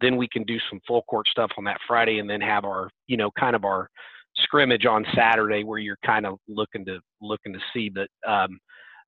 Then 0.00 0.16
we 0.16 0.28
can 0.28 0.44
do 0.44 0.58
some 0.68 0.80
full 0.86 1.02
court 1.02 1.26
stuff 1.28 1.50
on 1.56 1.64
that 1.64 1.80
Friday, 1.88 2.18
and 2.18 2.28
then 2.28 2.40
have 2.42 2.64
our 2.64 2.90
you 3.06 3.16
know 3.16 3.30
kind 3.38 3.56
of 3.56 3.64
our 3.64 3.88
scrimmage 4.38 4.84
on 4.84 5.06
Saturday 5.14 5.64
where 5.64 5.78
you're 5.78 5.98
kind 6.04 6.26
of 6.26 6.38
looking 6.48 6.84
to 6.84 7.00
looking 7.22 7.54
to 7.54 7.58
see. 7.72 7.88
But 7.88 8.08
um, 8.30 8.58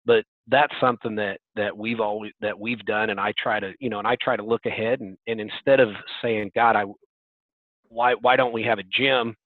but 0.06 0.24
that's 0.48 0.72
something 0.80 1.14
that 1.16 1.38
that 1.56 1.76
we've 1.76 2.00
always 2.00 2.32
that 2.40 2.58
we've 2.58 2.84
done, 2.84 3.10
and 3.10 3.20
I 3.20 3.32
try 3.38 3.60
to 3.60 3.72
you 3.80 3.90
know, 3.90 3.98
and 3.98 4.08
I 4.08 4.16
try 4.20 4.36
to 4.36 4.42
look 4.42 4.66
ahead, 4.66 5.00
and 5.00 5.16
and 5.26 5.40
instead 5.40 5.80
of 5.80 5.90
saying, 6.22 6.52
God, 6.54 6.76
I 6.76 6.84
why 7.88 8.14
why 8.14 8.36
don't 8.36 8.52
we 8.52 8.62
have 8.64 8.78
a 8.78 8.84
gym? 8.84 9.36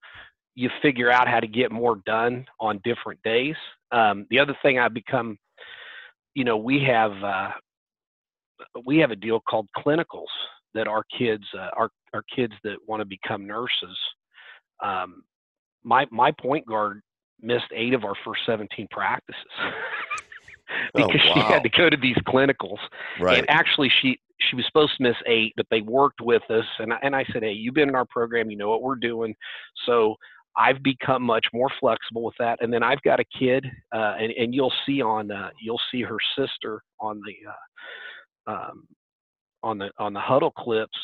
You 0.55 0.69
figure 0.81 1.11
out 1.11 1.27
how 1.27 1.39
to 1.39 1.47
get 1.47 1.71
more 1.71 1.97
done 2.05 2.45
on 2.59 2.79
different 2.83 3.21
days. 3.23 3.55
Um, 3.91 4.27
the 4.29 4.39
other 4.39 4.55
thing 4.61 4.79
I've 4.79 4.93
become, 4.93 5.37
you 6.35 6.43
know, 6.43 6.57
we 6.57 6.83
have 6.83 7.11
uh, 7.23 7.51
we 8.85 8.97
have 8.99 9.11
a 9.11 9.15
deal 9.15 9.39
called 9.41 9.67
clinicals 9.77 10.25
that 10.73 10.87
our 10.87 11.03
kids 11.17 11.43
uh, 11.57 11.69
our 11.75 11.89
our 12.13 12.23
kids 12.35 12.53
that 12.63 12.77
want 12.87 13.01
to 13.01 13.05
become 13.05 13.45
nurses. 13.45 13.97
Um, 14.81 15.23
my 15.83 16.05
my 16.11 16.31
point 16.31 16.65
guard 16.65 17.01
missed 17.41 17.65
eight 17.75 17.93
of 17.93 18.05
our 18.05 18.15
first 18.23 18.41
17 18.45 18.87
practices 18.89 19.41
Oh, 20.95 21.07
because 21.07 21.21
she 21.33 21.39
had 21.39 21.63
to 21.63 21.69
go 21.69 21.89
to 21.89 21.97
these 21.97 22.15
clinicals. 22.27 22.77
Right. 23.19 23.39
and 23.39 23.49
actually 23.49 23.91
she 24.01 24.19
she 24.39 24.55
was 24.55 24.65
supposed 24.65 24.97
to 24.97 25.03
miss 25.03 25.15
eight 25.25 25.53
but 25.55 25.65
they 25.71 25.81
worked 25.81 26.21
with 26.21 26.43
us. 26.49 26.65
And 26.79 26.93
I, 26.93 26.97
and 27.01 27.15
I 27.15 27.25
said 27.31 27.43
hey 27.43 27.51
you've 27.51 27.73
been 27.73 27.89
in 27.89 27.95
our 27.95 28.05
program. 28.05 28.49
You 28.49 28.57
know 28.57 28.69
what 28.69 28.81
we're 28.81 28.95
doing. 28.95 29.35
So 29.85 30.15
I've 30.55 30.83
become 30.83 31.23
much 31.23 31.45
more 31.51 31.69
flexible 31.79 32.23
with 32.23 32.35
that. 32.37 32.59
And 32.61 32.71
then 32.71 32.83
I've 32.83 33.01
got 33.01 33.19
a 33.19 33.25
kid 33.37 33.65
uh, 33.93 34.15
and 34.19 34.31
and 34.31 34.53
you'll 34.53 34.73
see 34.85 35.01
on 35.01 35.31
uh, 35.31 35.49
you'll 35.61 35.81
see 35.91 36.01
her 36.01 36.17
sister 36.37 36.81
on 36.99 37.21
the 37.25 38.51
uh, 38.51 38.55
um, 38.55 38.87
on 39.63 39.77
the 39.77 39.89
on 39.97 40.13
the 40.13 40.19
huddle 40.19 40.51
clips 40.51 40.97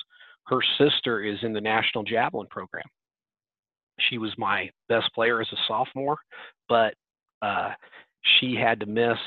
her 0.48 0.60
sister 0.80 1.24
is 1.24 1.38
in 1.44 1.54
the 1.54 1.62
national 1.62 2.04
javelin 2.04 2.48
program. 2.50 2.86
She 4.10 4.18
was 4.18 4.32
my 4.38 4.70
best 4.88 5.14
player 5.14 5.42
as 5.42 5.48
a 5.52 5.58
sophomore 5.68 6.18
but 6.70 6.94
uh, 7.42 7.72
she 8.40 8.56
had 8.56 8.80
to 8.80 8.86
miss 8.86 9.18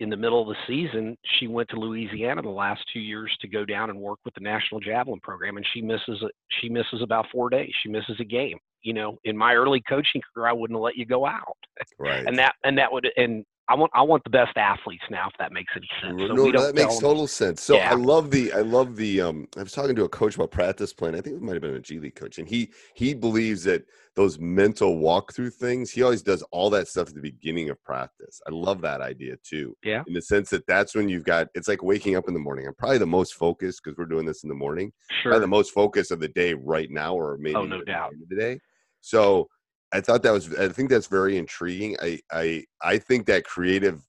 in 0.00 0.10
the 0.10 0.16
middle 0.16 0.42
of 0.42 0.48
the 0.48 0.56
season. 0.66 1.16
She 1.38 1.46
went 1.46 1.68
to 1.70 1.76
Louisiana 1.76 2.42
the 2.42 2.48
last 2.48 2.82
two 2.92 3.00
years 3.00 3.34
to 3.40 3.48
go 3.48 3.64
down 3.64 3.90
and 3.90 3.98
work 3.98 4.18
with 4.24 4.34
the 4.34 4.40
national 4.40 4.80
javelin 4.80 5.20
program, 5.20 5.56
and 5.56 5.66
she 5.72 5.80
misses 5.80 6.22
a, 6.22 6.28
she 6.60 6.68
misses 6.68 7.02
about 7.02 7.26
four 7.32 7.48
days. 7.48 7.72
She 7.82 7.88
misses 7.88 8.16
a 8.20 8.24
game. 8.24 8.58
You 8.82 8.92
know, 8.92 9.18
in 9.24 9.36
my 9.36 9.54
early 9.54 9.82
coaching 9.88 10.22
career, 10.32 10.48
I 10.48 10.52
wouldn't 10.52 10.76
have 10.76 10.82
let 10.82 10.96
you 10.96 11.06
go 11.06 11.26
out, 11.26 11.56
right. 11.98 12.24
and 12.24 12.38
that 12.38 12.54
and 12.62 12.78
that 12.78 12.92
would 12.92 13.08
and 13.16 13.44
I 13.68 13.74
want 13.74 13.90
I 13.94 14.02
want 14.02 14.22
the 14.22 14.30
best 14.30 14.56
athletes 14.56 15.02
now, 15.10 15.26
if 15.26 15.34
that 15.40 15.52
makes 15.52 15.72
any 15.74 15.88
sense. 16.00 16.20
So 16.28 16.34
no, 16.34 16.52
that 16.52 16.74
makes 16.76 16.98
total 16.98 17.26
sense. 17.26 17.62
So 17.62 17.74
Yeah. 17.74 17.90
I 17.90 17.94
love 17.94 18.30
the 18.30 18.52
I 18.52 18.60
love 18.60 18.94
the 18.94 19.20
um 19.20 19.48
I 19.56 19.62
was 19.64 19.72
talking 19.72 19.96
to 19.96 20.04
a 20.04 20.08
coach 20.08 20.36
about 20.36 20.52
practice 20.52 20.92
plan. 20.92 21.16
I 21.16 21.20
think 21.20 21.36
it 21.36 21.42
might 21.42 21.54
have 21.54 21.62
been 21.62 21.74
a 21.74 21.80
G 21.80 21.98
League 21.98 22.14
coach, 22.14 22.38
and 22.38 22.48
he 22.48 22.72
he 22.94 23.12
believes 23.12 23.64
that 23.64 23.84
those 24.14 24.38
mental 24.38 24.96
walkthrough 24.96 25.52
things, 25.52 25.90
he 25.90 26.02
always 26.02 26.22
does 26.22 26.42
all 26.52 26.70
that 26.70 26.86
stuff 26.88 27.08
at 27.08 27.14
the 27.14 27.20
beginning 27.20 27.68
of 27.68 27.82
practice. 27.82 28.40
I 28.46 28.50
love 28.50 28.80
that 28.82 29.00
idea 29.00 29.34
too. 29.42 29.76
Yeah. 29.82 30.04
In 30.06 30.14
the 30.14 30.22
sense 30.22 30.48
that 30.50 30.66
that's 30.68 30.94
when 30.94 31.08
you've 31.08 31.24
got 31.24 31.48
it's 31.54 31.66
like 31.68 31.82
waking 31.82 32.14
up 32.14 32.28
in 32.28 32.34
the 32.34 32.40
morning. 32.40 32.66
I'm 32.68 32.74
probably 32.74 32.98
the 32.98 33.06
most 33.06 33.34
focused 33.34 33.80
because 33.82 33.98
we're 33.98 34.06
doing 34.06 34.26
this 34.26 34.44
in 34.44 34.48
the 34.48 34.54
morning. 34.54 34.92
Sure. 35.22 35.32
Probably 35.32 35.42
the 35.44 35.48
most 35.48 35.72
focused 35.72 36.12
of 36.12 36.20
the 36.20 36.28
day 36.28 36.54
right 36.54 36.90
now, 36.90 37.14
or 37.14 37.36
maybe 37.40 37.56
Oh, 37.56 37.64
no 37.64 37.80
the 37.80 37.84
doubt. 37.86 38.12
of 38.12 38.28
the 38.28 38.36
day. 38.36 38.60
So 39.00 39.48
I 39.92 40.00
thought 40.00 40.22
that 40.22 40.32
was 40.32 40.54
I 40.54 40.68
think 40.68 40.90
that's 40.90 41.06
very 41.06 41.36
intriguing. 41.38 41.96
I 42.00 42.20
I 42.32 42.64
I 42.82 42.98
think 42.98 43.26
that 43.26 43.44
creative 43.44 44.02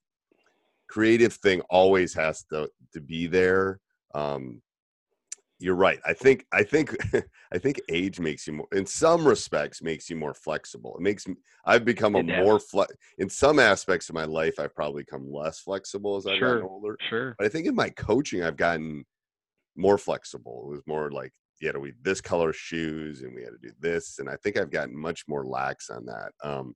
creative 0.90 1.34
thing 1.34 1.62
always 1.70 2.14
has 2.16 2.44
to 2.46 2.70
to 2.94 3.02
be 3.02 3.28
there. 3.28 3.80
Um 4.14 4.62
you're 5.60 5.76
right. 5.76 6.00
I 6.06 6.14
think 6.14 6.46
I 6.52 6.64
think 6.64 6.96
I 7.54 7.58
think 7.58 7.82
age 7.90 8.20
makes 8.20 8.46
you 8.48 8.54
more 8.54 8.68
in 8.74 8.86
some 8.86 9.28
respects 9.28 9.82
makes 9.82 10.10
you 10.10 10.16
more 10.16 10.34
flexible. 10.34 10.96
It 10.98 11.02
makes 11.02 11.28
me 11.28 11.36
I've 11.66 11.86
become 11.86 12.16
a 12.16 12.24
more 12.24 12.60
fle- 12.60 12.86
in 13.18 13.30
some 13.30 13.60
aspects 13.60 14.10
of 14.10 14.16
my 14.16 14.26
life 14.26 14.60
I've 14.60 14.76
probably 14.76 15.04
become 15.04 15.32
less 15.32 15.60
flexible 15.60 16.18
as 16.18 16.28
I've 16.28 16.40
Sure. 16.40 16.60
gotten 16.60 16.64
older. 16.64 16.98
Sure. 17.10 17.36
But 17.38 17.46
I 17.48 17.50
think 17.50 17.68
in 17.68 17.76
my 17.76 17.90
coaching, 17.90 18.44
I've 18.44 18.58
gotten 18.58 19.06
more 19.76 19.98
flexible. 19.98 20.66
It 20.68 20.76
was 20.76 20.84
more 20.88 21.12
like, 21.12 21.34
you 21.60 21.68
had 21.68 21.74
to 21.74 21.80
wear 21.80 21.92
this 22.04 22.22
color 22.22 22.54
shoes 22.54 23.22
and 23.22 23.34
we 23.34 23.44
had 23.44 23.52
to 23.52 23.68
do 23.68 23.74
this. 23.80 24.20
And 24.20 24.30
I 24.30 24.36
think 24.44 24.58
I've 24.58 24.72
gotten 24.72 24.96
much 24.96 25.24
more 25.28 25.46
lax 25.46 25.90
on 25.90 26.06
that. 26.06 26.32
Um, 26.44 26.76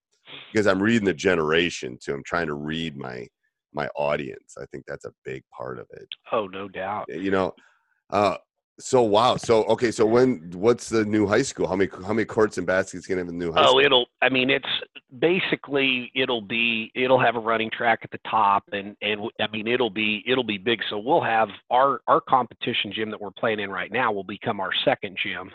because 0.51 0.67
I'm 0.67 0.81
reading 0.81 1.05
the 1.05 1.13
generation 1.13 1.97
too. 2.01 2.13
I'm 2.13 2.23
trying 2.23 2.47
to 2.47 2.53
read 2.53 2.97
my 2.97 3.27
my 3.73 3.88
audience. 3.95 4.55
I 4.61 4.65
think 4.65 4.83
that's 4.85 5.05
a 5.05 5.13
big 5.23 5.43
part 5.57 5.79
of 5.79 5.88
it. 5.91 6.07
Oh, 6.31 6.47
no 6.47 6.67
doubt. 6.67 7.05
You 7.07 7.31
know, 7.31 7.53
uh 8.09 8.38
so 8.81 9.01
wow. 9.01 9.38
So 9.38 9.63
okay, 9.65 9.91
so 9.91 10.05
when 10.05 10.51
what's 10.53 10.89
the 10.89 11.05
new 11.05 11.27
high 11.27 11.41
school? 11.41 11.67
How 11.67 11.75
many 11.75 11.89
how 12.05 12.13
many 12.13 12.25
courts 12.25 12.57
and 12.57 12.65
baskets 12.67 13.07
gonna 13.07 13.21
have 13.21 13.29
in 13.29 13.38
the 13.38 13.45
new 13.45 13.51
high 13.51 13.63
Oh, 13.63 13.67
school? 13.67 13.79
it'll. 13.79 14.05
I 14.21 14.29
mean, 14.29 14.50
it's 14.50 14.67
basically 15.19 16.11
it'll 16.15 16.41
be 16.41 16.91
it'll 16.95 17.19
have 17.19 17.35
a 17.35 17.39
running 17.39 17.69
track 17.69 18.00
at 18.03 18.11
the 18.11 18.19
top, 18.29 18.63
and 18.71 18.95
and 19.01 19.21
I 19.39 19.47
mean 19.51 19.67
it'll 19.67 19.89
be 19.89 20.23
it'll 20.27 20.43
be 20.43 20.57
big. 20.57 20.79
So 20.89 20.97
we'll 20.97 21.23
have 21.23 21.50
our 21.69 22.01
our 22.07 22.21
competition 22.21 22.91
gym 22.93 23.11
that 23.11 23.21
we're 23.21 23.31
playing 23.31 23.59
in 23.59 23.69
right 23.69 23.91
now 23.91 24.11
will 24.11 24.23
become 24.23 24.59
our 24.59 24.71
second 24.83 25.17
gym. 25.21 25.51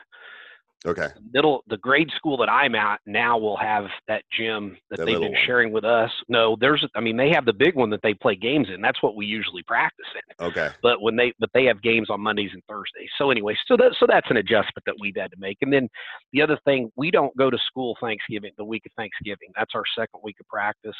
Okay. 0.84 1.08
Middle 1.32 1.62
the 1.68 1.78
grade 1.78 2.10
school 2.16 2.36
that 2.36 2.50
I'm 2.50 2.74
at 2.74 3.00
now 3.06 3.38
will 3.38 3.56
have 3.56 3.86
that 4.08 4.22
gym 4.36 4.76
that 4.90 4.98
That 4.98 5.06
they've 5.06 5.20
been 5.20 5.32
one. 5.32 5.40
sharing 5.46 5.72
with 5.72 5.84
us. 5.84 6.10
No, 6.28 6.56
there's 6.60 6.84
I 6.94 7.00
mean 7.00 7.16
they 7.16 7.30
have 7.30 7.44
the 7.44 7.52
big 7.52 7.74
one 7.74 7.90
that 7.90 8.00
they 8.02 8.14
play 8.14 8.36
games 8.36 8.68
in. 8.72 8.80
That's 8.82 9.02
what 9.02 9.16
we 9.16 9.26
usually 9.26 9.62
practice 9.62 10.06
in. 10.14 10.46
Okay. 10.46 10.68
but 10.82 11.00
when 11.00 11.16
they 11.16 11.32
but 11.40 11.50
they 11.54 11.64
have 11.64 11.82
games 11.82 12.10
on 12.10 12.20
Mondays 12.20 12.50
and 12.52 12.62
Thursdays. 12.68 13.08
So 13.18 13.30
anyway, 13.30 13.56
so 13.66 13.76
that 13.78 13.96
so 13.98 14.06
that's 14.08 14.30
an 14.30 14.36
adjustment 14.36 14.84
that 14.86 14.94
we've 15.00 15.16
had 15.16 15.30
to 15.32 15.36
make. 15.38 15.58
And 15.62 15.72
then 15.72 15.88
the 16.32 16.42
other 16.42 16.58
thing, 16.64 16.90
we 16.96 17.10
don't 17.10 17.36
go 17.36 17.50
to 17.50 17.58
school 17.66 17.96
Thanksgiving 18.00 18.52
the 18.56 18.64
week 18.64 18.84
of 18.86 18.92
Thanksgiving. 18.96 19.48
That's 19.56 19.72
our 19.74 19.84
second 19.98 20.20
week 20.22 20.36
of 20.40 20.46
practice. 20.46 20.96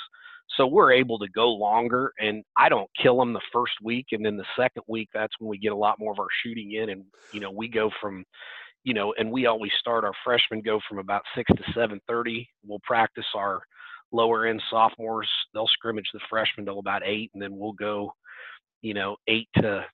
So 0.57 0.67
we're 0.67 0.93
able 0.93 1.19
to 1.19 1.29
go 1.29 1.49
longer 1.51 2.13
and 2.21 2.45
I 2.57 2.69
don't 2.69 2.89
kill 3.01 3.19
them 3.19 3.33
the 3.33 3.41
first 3.53 3.75
week 3.83 4.07
and 4.13 4.25
then 4.25 4.37
the 4.37 4.45
second 4.57 4.85
week 4.87 5.09
that's 5.13 5.35
when 5.41 5.49
we 5.51 5.59
get 5.59 5.73
a 5.73 5.77
lot 5.77 5.99
more 5.99 6.13
of 6.13 6.21
our 6.21 6.29
shooting 6.43 6.73
in 6.73 6.91
and 6.91 7.05
you 7.33 7.41
know, 7.41 7.51
we 7.51 7.69
go 7.69 7.91
from 8.01 8.25
you 8.87 8.95
know, 8.95 9.13
and 9.19 9.31
we 9.33 9.47
always 9.47 9.73
start 9.81 10.05
our 10.05 10.13
freshmen 10.25 10.63
go 10.63 10.79
from 10.89 10.99
about 10.99 11.23
6 11.35 11.51
to 11.57 11.63
7:30. 11.73 12.47
We'll 12.65 12.81
practice 12.85 13.27
our 13.35 13.61
lower 14.13 14.47
end 14.47 14.63
sophomores. 14.71 15.29
They'll 15.53 15.67
scrimmage 15.67 16.09
the 16.15 16.21
freshmen 16.31 16.65
till 16.65 16.79
about 16.79 17.03
8 17.05 17.31
and 17.35 17.43
then 17.43 17.57
we'll 17.59 17.73
go 17.73 18.13
you 18.83 18.95
know, 18.95 19.17
eight 19.27 19.49
to, 19.57 19.85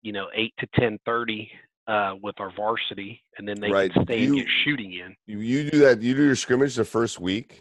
you 0.00 0.12
know, 0.12 0.28
eight 0.34 0.54
to 0.60 0.66
ten 0.74 0.98
thirty 1.04 1.50
uh, 1.88 2.14
with 2.22 2.38
our 2.40 2.50
varsity, 2.56 3.22
and 3.36 3.46
then 3.46 3.60
they 3.60 3.70
Right. 3.70 3.92
can 3.92 4.04
stay 4.04 4.24
and 4.24 4.34
You- 4.36 4.42
get 4.44 4.50
shooting 4.64 4.92
in. 4.94 5.14
You, 5.26 5.40
you 5.40 5.70
do 5.70 5.78
that, 5.80 6.00
you 6.00 6.14
do 6.14 6.24
your 6.24 6.36
scrimmage 6.36 6.74
the 6.76 6.84
first 6.84 7.18
week? 7.20 7.60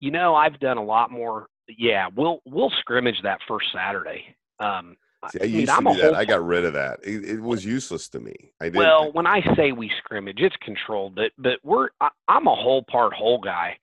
You 0.00 0.10
know, 0.10 0.34
I've 0.34 0.58
done 0.60 0.78
a 0.78 0.82
lot 0.84 1.10
more. 1.10 1.48
Yeah, 1.68 2.08
we'll 2.14 2.40
we'll 2.46 2.70
scrimmage 2.80 3.20
that 3.22 3.40
first 3.46 3.66
Saturday. 3.72 4.34
Um, 4.60 4.96
See, 5.30 5.38
I 5.40 5.44
mean, 5.44 5.52
used 5.60 5.70
I'm 5.70 5.84
to 5.84 5.92
do 5.94 6.00
that. 6.00 6.14
I 6.14 6.24
got 6.24 6.44
rid 6.44 6.64
of 6.64 6.72
that. 6.72 7.00
It, 7.04 7.24
it 7.24 7.40
was 7.40 7.64
useless 7.64 8.08
to 8.08 8.20
me. 8.20 8.52
I 8.60 8.64
did. 8.64 8.74
well, 8.74 9.12
when 9.12 9.26
I 9.26 9.40
say 9.54 9.70
we 9.72 9.90
scrimmage, 9.98 10.40
it's 10.40 10.56
controlled, 10.62 11.14
but 11.14 11.30
but 11.38 11.58
we're 11.62 11.90
I, 12.00 12.08
I'm 12.26 12.46
a 12.46 12.54
whole 12.54 12.82
part 12.90 13.12
whole 13.12 13.40
guy. 13.40 13.78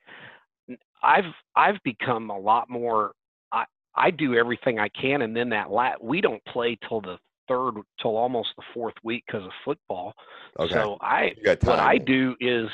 I've 1.01 1.33
I've 1.55 1.81
become 1.83 2.29
a 2.29 2.37
lot 2.37 2.69
more. 2.69 3.13
I 3.53 3.65
I 3.95 4.11
do 4.11 4.35
everything 4.35 4.79
I 4.79 4.89
can, 4.89 5.21
and 5.21 5.35
then 5.35 5.49
that 5.49 5.71
lat 5.71 6.03
we 6.03 6.19
don't 6.19 6.43
play 6.45 6.77
till 6.87 6.99
the 6.99 7.17
third 7.47 7.75
till 8.01 8.17
almost 8.17 8.49
the 8.57 8.63
fourth 8.73 8.95
week 9.03 9.23
because 9.25 9.45
of 9.45 9.51
football. 9.63 10.13
okay. 10.59 10.73
So 10.73 10.97
I 10.99 11.33
what 11.63 11.79
I 11.79 11.97
do 11.97 12.35
is 12.41 12.67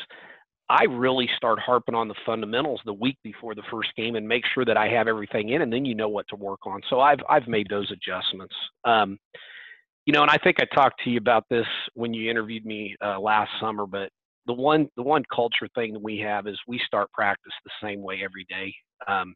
I 0.70 0.86
really 0.86 1.30
start 1.38 1.60
harping 1.60 1.94
on 1.96 2.08
the 2.08 2.16
fundamentals 2.26 2.82
the 2.86 2.94
week 2.94 3.18
before 3.24 3.54
the 3.54 3.64
first 3.70 3.90
game 3.96 4.16
and 4.16 4.28
make 4.28 4.44
sure 4.54 4.66
that 4.66 4.78
I 4.78 4.88
have 4.90 5.08
everything 5.08 5.50
in, 5.50 5.62
and 5.62 5.72
then 5.72 5.86
you 5.86 5.94
know 5.94 6.10
what 6.10 6.28
to 6.30 6.36
work 6.36 6.66
on. 6.66 6.82
So 6.90 7.00
I've 7.00 7.20
I've 7.30 7.48
made 7.48 7.68
those 7.70 7.92
adjustments. 7.92 8.56
Um, 8.84 9.20
you 10.06 10.14
know, 10.14 10.22
and 10.22 10.32
I 10.32 10.38
think 10.38 10.58
I 10.60 10.66
talked 10.76 11.02
to 11.04 11.10
you 11.10 11.18
about 11.18 11.46
this 11.50 11.66
when 11.94 12.14
you 12.14 12.30
interviewed 12.30 12.66
me 12.66 12.96
uh, 13.04 13.20
last 13.20 13.52
summer. 13.60 13.86
But 13.86 14.10
the 14.48 14.54
one 14.54 14.90
the 14.96 15.04
one 15.04 15.24
culture 15.34 15.68
thing 15.76 15.94
that 15.94 16.02
we 16.02 16.18
have 16.20 16.48
is 16.48 16.58
we 16.68 16.80
start 16.86 17.12
practice 17.12 17.54
the 17.64 17.88
same 17.88 18.02
way 18.02 18.22
every 18.24 18.46
day. 18.50 18.74
Um, 19.08 19.36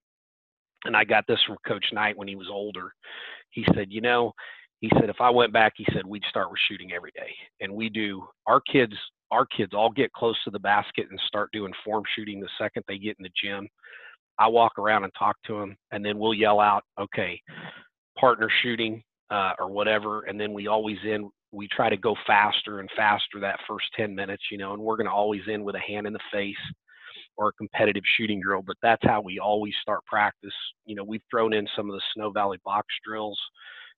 and 0.85 0.95
I 0.95 1.03
got 1.03 1.25
this 1.27 1.39
from 1.45 1.57
Coach 1.67 1.85
Knight 1.91 2.17
when 2.17 2.27
he 2.27 2.35
was 2.35 2.47
older. 2.49 2.93
He 3.51 3.65
said, 3.75 3.87
you 3.89 4.01
know, 4.01 4.33
he 4.79 4.89
said 4.95 5.09
if 5.09 5.19
I 5.19 5.29
went 5.29 5.51
back, 5.51 5.73
he 5.75 5.85
said 5.93 6.05
we'd 6.05 6.23
start 6.29 6.49
with 6.49 6.59
shooting 6.69 6.93
every 6.93 7.11
day, 7.11 7.31
and 7.59 7.73
we 7.73 7.89
do. 7.89 8.25
Our 8.47 8.61
kids, 8.61 8.93
our 9.31 9.45
kids 9.45 9.73
all 9.73 9.91
get 9.91 10.11
close 10.13 10.37
to 10.43 10.51
the 10.51 10.59
basket 10.59 11.07
and 11.09 11.19
start 11.27 11.51
doing 11.51 11.73
form 11.83 12.03
shooting 12.15 12.39
the 12.39 12.49
second 12.57 12.83
they 12.87 12.97
get 12.97 13.15
in 13.19 13.23
the 13.23 13.29
gym. 13.41 13.67
I 14.39 14.47
walk 14.47 14.79
around 14.79 15.03
and 15.03 15.13
talk 15.17 15.35
to 15.47 15.59
them, 15.59 15.75
and 15.91 16.03
then 16.03 16.17
we'll 16.17 16.33
yell 16.33 16.59
out, 16.59 16.83
"Okay, 16.99 17.41
partner 18.17 18.49
shooting 18.61 19.03
uh, 19.29 19.53
or 19.59 19.69
whatever," 19.69 20.21
and 20.23 20.39
then 20.39 20.53
we 20.53 20.67
always 20.67 20.97
end. 21.05 21.29
We 21.51 21.67
try 21.67 21.89
to 21.89 21.97
go 21.97 22.15
faster 22.27 22.79
and 22.79 22.89
faster 22.95 23.39
that 23.41 23.59
first 23.67 23.85
ten 23.95 24.15
minutes, 24.15 24.43
you 24.51 24.57
know, 24.57 24.73
and 24.73 24.81
we're 24.81 24.97
going 24.97 25.07
to 25.07 25.11
always 25.11 25.41
end 25.49 25.63
with 25.63 25.75
a 25.75 25.79
hand 25.79 26.07
in 26.07 26.13
the 26.13 26.19
face 26.31 26.55
or 27.37 27.49
a 27.49 27.53
competitive 27.53 28.03
shooting 28.17 28.39
drill. 28.41 28.61
But 28.65 28.77
that's 28.81 29.03
how 29.03 29.21
we 29.21 29.39
always 29.39 29.73
start 29.81 30.05
practice. 30.05 30.53
You 30.85 30.95
know, 30.95 31.03
we've 31.03 31.21
thrown 31.31 31.53
in 31.53 31.67
some 31.75 31.89
of 31.89 31.95
the 31.95 32.01
Snow 32.13 32.31
Valley 32.31 32.59
box 32.63 32.87
drills 33.05 33.39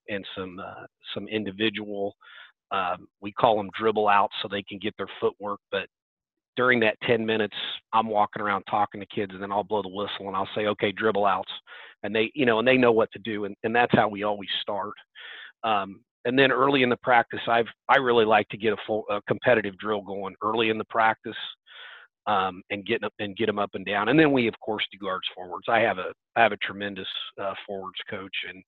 and 0.10 0.26
some 0.36 0.60
uh, 0.60 0.86
some 1.14 1.28
individual. 1.28 2.16
Um, 2.72 3.08
we 3.22 3.32
call 3.32 3.58
them 3.58 3.70
dribble 3.78 4.08
outs 4.08 4.34
so 4.42 4.48
they 4.48 4.64
can 4.64 4.80
get 4.80 4.96
their 4.98 5.10
footwork. 5.20 5.60
But 5.72 5.88
during 6.56 6.80
that 6.82 6.98
10 7.06 7.26
minutes, 7.26 7.56
I'm 7.94 8.08
walking 8.08 8.42
around 8.42 8.64
talking 8.64 9.02
to 9.02 9.08
kids, 9.08 9.34
and 9.34 9.42
then 9.42 9.52
I'll 9.52 9.64
blow 9.64 9.82
the 9.82 9.90
whistle 9.90 10.28
and 10.28 10.36
I'll 10.36 10.50
say, 10.56 10.68
"Okay, 10.68 10.92
dribble 10.92 11.26
outs," 11.26 11.52
and 12.04 12.16
they, 12.16 12.32
you 12.36 12.46
know, 12.46 12.60
and 12.60 12.68
they 12.68 12.78
know 12.78 12.92
what 12.92 13.12
to 13.14 13.20
do, 13.20 13.46
and, 13.46 13.56
and 13.64 13.76
that's 13.76 13.94
how 13.94 14.08
we 14.08 14.24
always 14.24 14.50
start. 14.62 14.94
Um, 15.64 16.02
and 16.26 16.38
then 16.38 16.52
early 16.52 16.84
in 16.84 16.90
the 16.90 16.98
practice, 16.98 17.40
I've 17.48 17.68
I 17.90 17.98
really 17.98 18.26
like 18.26 18.48
to 18.50 18.58
get 18.58 18.74
a 18.74 18.78
full 18.86 19.06
a 19.10 19.22
competitive 19.28 19.78
drill 19.78 20.02
going 20.02 20.36
early 20.44 20.70
in 20.70 20.78
the 20.78 20.86
practice, 20.86 21.36
um, 22.28 22.62
and 22.70 22.86
get 22.86 23.04
up 23.04 23.14
and 23.20 23.36
get 23.36 23.48
them 23.48 23.60
up 23.60 23.72
and 23.74 23.86
down. 23.86 24.10
And 24.10 24.20
then 24.20 24.32
we 24.32 24.48
of 24.48 24.60
course 24.60 24.86
do 24.92 24.98
guards 25.00 25.28
forwards. 25.36 25.66
I 25.68 25.80
have 25.80 25.98
a 25.98 26.14
I 26.36 26.42
have 26.42 26.52
a 26.52 26.58
tremendous 26.58 27.08
uh, 27.42 27.54
forwards 27.66 28.00
coach, 28.10 28.36
and 28.48 28.64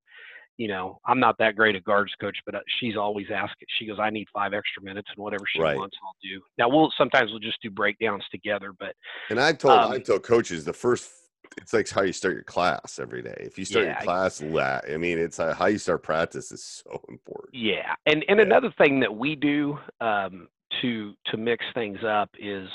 you 0.58 0.68
know 0.68 1.00
I'm 1.06 1.20
not 1.20 1.38
that 1.40 1.56
great 1.56 1.76
a 1.76 1.82
guards 1.82 2.14
coach, 2.22 2.38
but 2.46 2.56
uh, 2.56 2.60
she's 2.80 2.96
always 2.98 3.28
asking. 3.34 3.68
She 3.80 3.86
goes, 3.86 3.98
I 4.00 4.10
need 4.10 4.28
five 4.34 4.54
extra 4.54 4.84
minutes, 4.84 5.10
and 5.16 5.24
whatever 5.24 5.46
she 5.52 5.62
Right. 5.62 5.78
wants, 5.78 5.98
I'll 6.04 6.16
do. 6.22 6.42
Now 6.58 6.70
we'll 6.70 6.92
sometimes 6.98 7.32
we'll 7.32 7.40
just 7.40 7.62
do 7.62 7.70
breakdowns 7.70 8.24
together, 8.32 8.74
but 8.80 8.96
And 9.30 9.40
I've 9.40 9.58
told 9.58 9.84
Um, 9.84 9.92
I've 9.92 10.04
told 10.04 10.24
coaches 10.24 10.66
the 10.66 10.74
first 10.74 11.10
it's 11.58 11.74
like 11.74 11.88
how 11.90 12.02
you 12.02 12.14
start 12.14 12.34
your 12.34 12.44
class 12.44 12.98
every 13.00 13.22
day. 13.22 13.36
If 13.40 13.60
you 13.60 13.66
start 13.66 13.86
Yeah. 13.86 13.98
your 14.00 14.06
class 14.06 14.42
la 14.42 14.80
I 14.92 14.98
mean 14.98 15.18
it's 15.20 15.40
uh, 15.40 15.54
how 15.54 15.68
you 15.68 15.78
start 15.78 16.04
practice 16.04 16.52
is 16.52 16.64
so 16.64 17.00
important. 17.10 17.56
Yeah, 17.56 17.94
and 18.06 18.26
and 18.28 18.40
Yeah. 18.40 18.46
another 18.46 18.74
thing 18.78 19.00
that 19.02 19.14
we 19.16 19.36
do 19.36 19.78
um, 20.02 20.48
to 20.82 21.14
to 21.28 21.38
mix 21.38 21.64
things 21.76 22.00
up 22.04 22.30
is, 22.40 22.68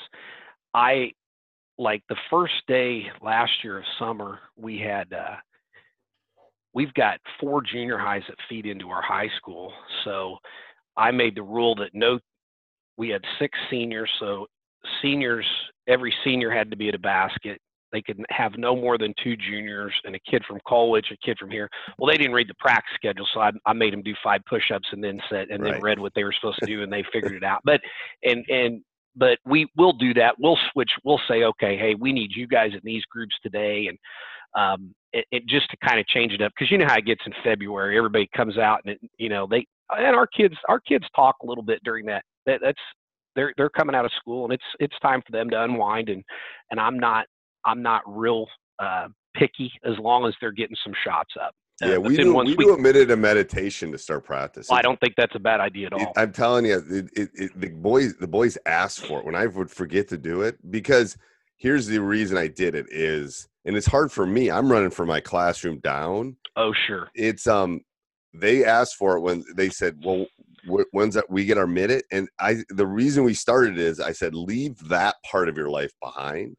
I 0.72 1.12
like 1.78 2.02
the 2.08 2.16
first 2.30 2.54
day 2.68 3.10
last 3.20 3.52
year 3.64 3.78
of 3.78 3.84
summer 3.98 4.38
we 4.56 4.78
had 4.78 5.12
uh, 5.12 5.36
we've 6.78 6.94
got 6.94 7.18
four 7.40 7.60
junior 7.60 7.98
highs 7.98 8.22
that 8.28 8.36
feed 8.48 8.64
into 8.64 8.88
our 8.88 9.02
high 9.02 9.28
school, 9.36 9.72
so 10.04 10.36
I 10.96 11.10
made 11.10 11.34
the 11.34 11.42
rule 11.42 11.74
that 11.74 11.90
no, 11.92 12.20
we 12.96 13.08
had 13.08 13.22
six 13.40 13.58
seniors, 13.68 14.08
so 14.20 14.46
seniors 15.02 15.44
every 15.88 16.14
senior 16.22 16.52
had 16.52 16.70
to 16.70 16.76
be 16.76 16.88
at 16.88 16.94
a 16.94 17.00
basket. 17.00 17.60
They 17.90 18.00
could 18.00 18.24
have 18.30 18.52
no 18.56 18.76
more 18.76 18.96
than 18.96 19.12
two 19.24 19.36
juniors 19.36 19.92
and 20.04 20.14
a 20.14 20.20
kid 20.30 20.44
from 20.46 20.60
Colwich, 20.68 21.06
a 21.10 21.16
kid 21.26 21.36
from 21.36 21.50
here. 21.50 21.68
Well, 21.98 22.08
they 22.08 22.16
didn't 22.16 22.34
read 22.34 22.48
the 22.48 22.54
practice 22.60 22.94
schedule, 22.94 23.26
so 23.34 23.40
I, 23.40 23.50
I 23.66 23.72
made 23.72 23.92
them 23.92 24.02
do 24.02 24.14
five 24.22 24.42
push-ups 24.48 24.88
and 24.92 25.02
then 25.02 25.20
said 25.28 25.48
and 25.50 25.60
Right. 25.60 25.72
then 25.72 25.82
read 25.82 25.98
what 25.98 26.12
they 26.14 26.22
were 26.22 26.34
supposed 26.38 26.60
to 26.60 26.66
do, 26.66 26.84
and 26.84 26.92
they 26.92 27.02
figured 27.12 27.32
it 27.34 27.42
out. 27.42 27.60
But 27.64 27.80
and 28.22 28.44
and 28.48 28.82
but 29.16 29.38
we 29.44 29.66
will 29.76 29.94
do 29.94 30.14
that. 30.14 30.36
We'll 30.38 30.58
switch. 30.72 30.92
We'll 31.02 31.20
say, 31.26 31.42
okay, 31.42 31.76
hey, 31.76 31.96
we 31.96 32.12
need 32.12 32.30
you 32.36 32.46
guys 32.46 32.70
in 32.72 32.80
these 32.84 33.02
groups 33.06 33.34
today, 33.42 33.88
and 33.88 33.98
um, 34.54 34.94
it, 35.12 35.24
it 35.30 35.46
just 35.46 35.70
to 35.70 35.76
kind 35.86 35.98
of 36.00 36.06
change 36.06 36.32
it 36.32 36.42
up 36.42 36.52
because 36.56 36.70
you 36.70 36.78
know 36.78 36.86
how 36.86 36.96
it 36.96 37.06
gets 37.06 37.22
in 37.26 37.32
February. 37.44 37.96
Everybody 37.96 38.28
comes 38.36 38.58
out 38.58 38.80
and 38.84 38.94
it, 38.94 39.00
you 39.18 39.28
know 39.28 39.46
they 39.50 39.66
and 39.90 40.14
our 40.16 40.26
kids 40.26 40.54
our 40.68 40.80
kids 40.80 41.04
talk 41.16 41.36
a 41.42 41.46
little 41.46 41.64
bit 41.64 41.80
during 41.84 42.06
that. 42.06 42.22
that 42.46 42.60
that's 42.62 42.78
they're 43.36 43.52
they're 43.56 43.70
coming 43.70 43.94
out 43.94 44.04
of 44.04 44.10
school 44.18 44.44
and 44.44 44.52
it's 44.52 44.64
it's 44.80 44.98
time 45.00 45.22
for 45.24 45.32
them 45.32 45.48
to 45.50 45.62
unwind 45.62 46.08
and 46.08 46.22
and 46.70 46.80
I'm 46.80 46.98
not 46.98 47.26
I'm 47.64 47.82
not 47.82 48.02
real 48.06 48.46
uh, 48.78 49.08
picky 49.36 49.70
as 49.84 49.94
long 49.98 50.26
as 50.26 50.34
they're 50.40 50.52
getting 50.52 50.76
some 50.84 50.94
shots 51.04 51.34
up. 51.40 51.52
Yeah, 51.80 51.94
Uh, 51.96 52.00
we 52.00 52.16
do, 52.16 52.34
we 52.34 52.56
do 52.56 52.74
a 52.74 52.78
minute 52.78 53.10
of 53.10 53.18
meditation 53.20 53.92
to 53.92 53.98
start 53.98 54.24
practice. 54.24 54.70
I 54.70 54.82
don't 54.82 54.98
think 54.98 55.14
that's 55.16 55.34
a 55.36 55.38
bad 55.38 55.60
idea 55.60 55.86
at 55.86 55.92
It- 55.92 56.06
all. 56.06 56.12
I'm 56.16 56.32
telling 56.32 56.66
you, 56.66 56.82
it, 56.90 57.10
it, 57.16 57.30
it, 57.34 57.60
the 57.60 57.68
boys 57.68 58.16
the 58.16 58.26
boys 58.26 58.58
asked 58.66 59.06
for 59.06 59.20
it 59.20 59.24
when 59.24 59.34
I 59.36 59.46
would 59.46 59.70
forget 59.70 60.08
to 60.08 60.18
do 60.18 60.42
it 60.42 60.56
because 60.70 61.16
here's 61.56 61.86
the 61.86 62.00
reason 62.00 62.36
I 62.36 62.48
did 62.48 62.74
it 62.74 62.86
is, 62.90 63.48
and 63.68 63.76
it's 63.76 63.86
hard 63.86 64.10
for 64.10 64.26
me. 64.26 64.50
I'm 64.50 64.72
running 64.72 64.90
from 64.90 65.06
my 65.08 65.20
classroom 65.20 65.78
down. 65.80 66.36
oh 66.56 66.72
sure. 66.86 67.08
It's 67.14 67.46
um, 67.46 67.82
they 68.34 68.64
asked 68.64 68.96
for 68.96 69.16
it 69.16 69.20
when 69.20 69.44
they 69.56 69.68
said, 69.68 69.98
"Well, 70.02 70.26
wh- 70.66 70.92
when's 70.92 71.14
that 71.14 71.30
we 71.30 71.44
get 71.44 71.58
our 71.58 71.66
minute?" 71.66 72.06
And 72.10 72.28
I, 72.40 72.64
the 72.70 72.86
reason 72.86 73.24
we 73.24 73.34
started 73.34 73.78
is 73.78 74.00
I 74.00 74.12
said, 74.12 74.34
"Leave 74.34 74.76
that 74.88 75.16
part 75.30 75.50
of 75.50 75.56
your 75.58 75.68
life 75.68 75.92
behind. 76.02 76.56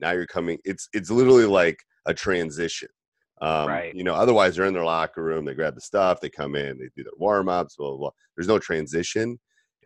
Now 0.00 0.10
you're 0.10 0.26
coming. 0.26 0.58
It's 0.64 0.88
it's 0.92 1.10
literally 1.10 1.46
like 1.46 1.78
a 2.06 2.12
transition." 2.12 2.88
Um, 3.40 3.68
Right. 3.68 3.94
You 3.94 4.02
know, 4.02 4.14
otherwise 4.14 4.56
they're 4.56 4.66
in 4.66 4.74
their 4.74 4.84
locker 4.84 5.22
room, 5.22 5.44
they 5.44 5.54
grab 5.54 5.76
the 5.76 5.80
stuff, 5.80 6.20
they 6.20 6.28
come 6.28 6.56
in, 6.56 6.76
they 6.76 6.88
do 6.96 7.04
their 7.04 7.12
warm 7.18 7.48
ups, 7.48 7.76
blah, 7.76 7.90
blah, 7.90 7.96
blah. 7.96 8.10
There's 8.36 8.48
no 8.48 8.58
transition. 8.58 9.38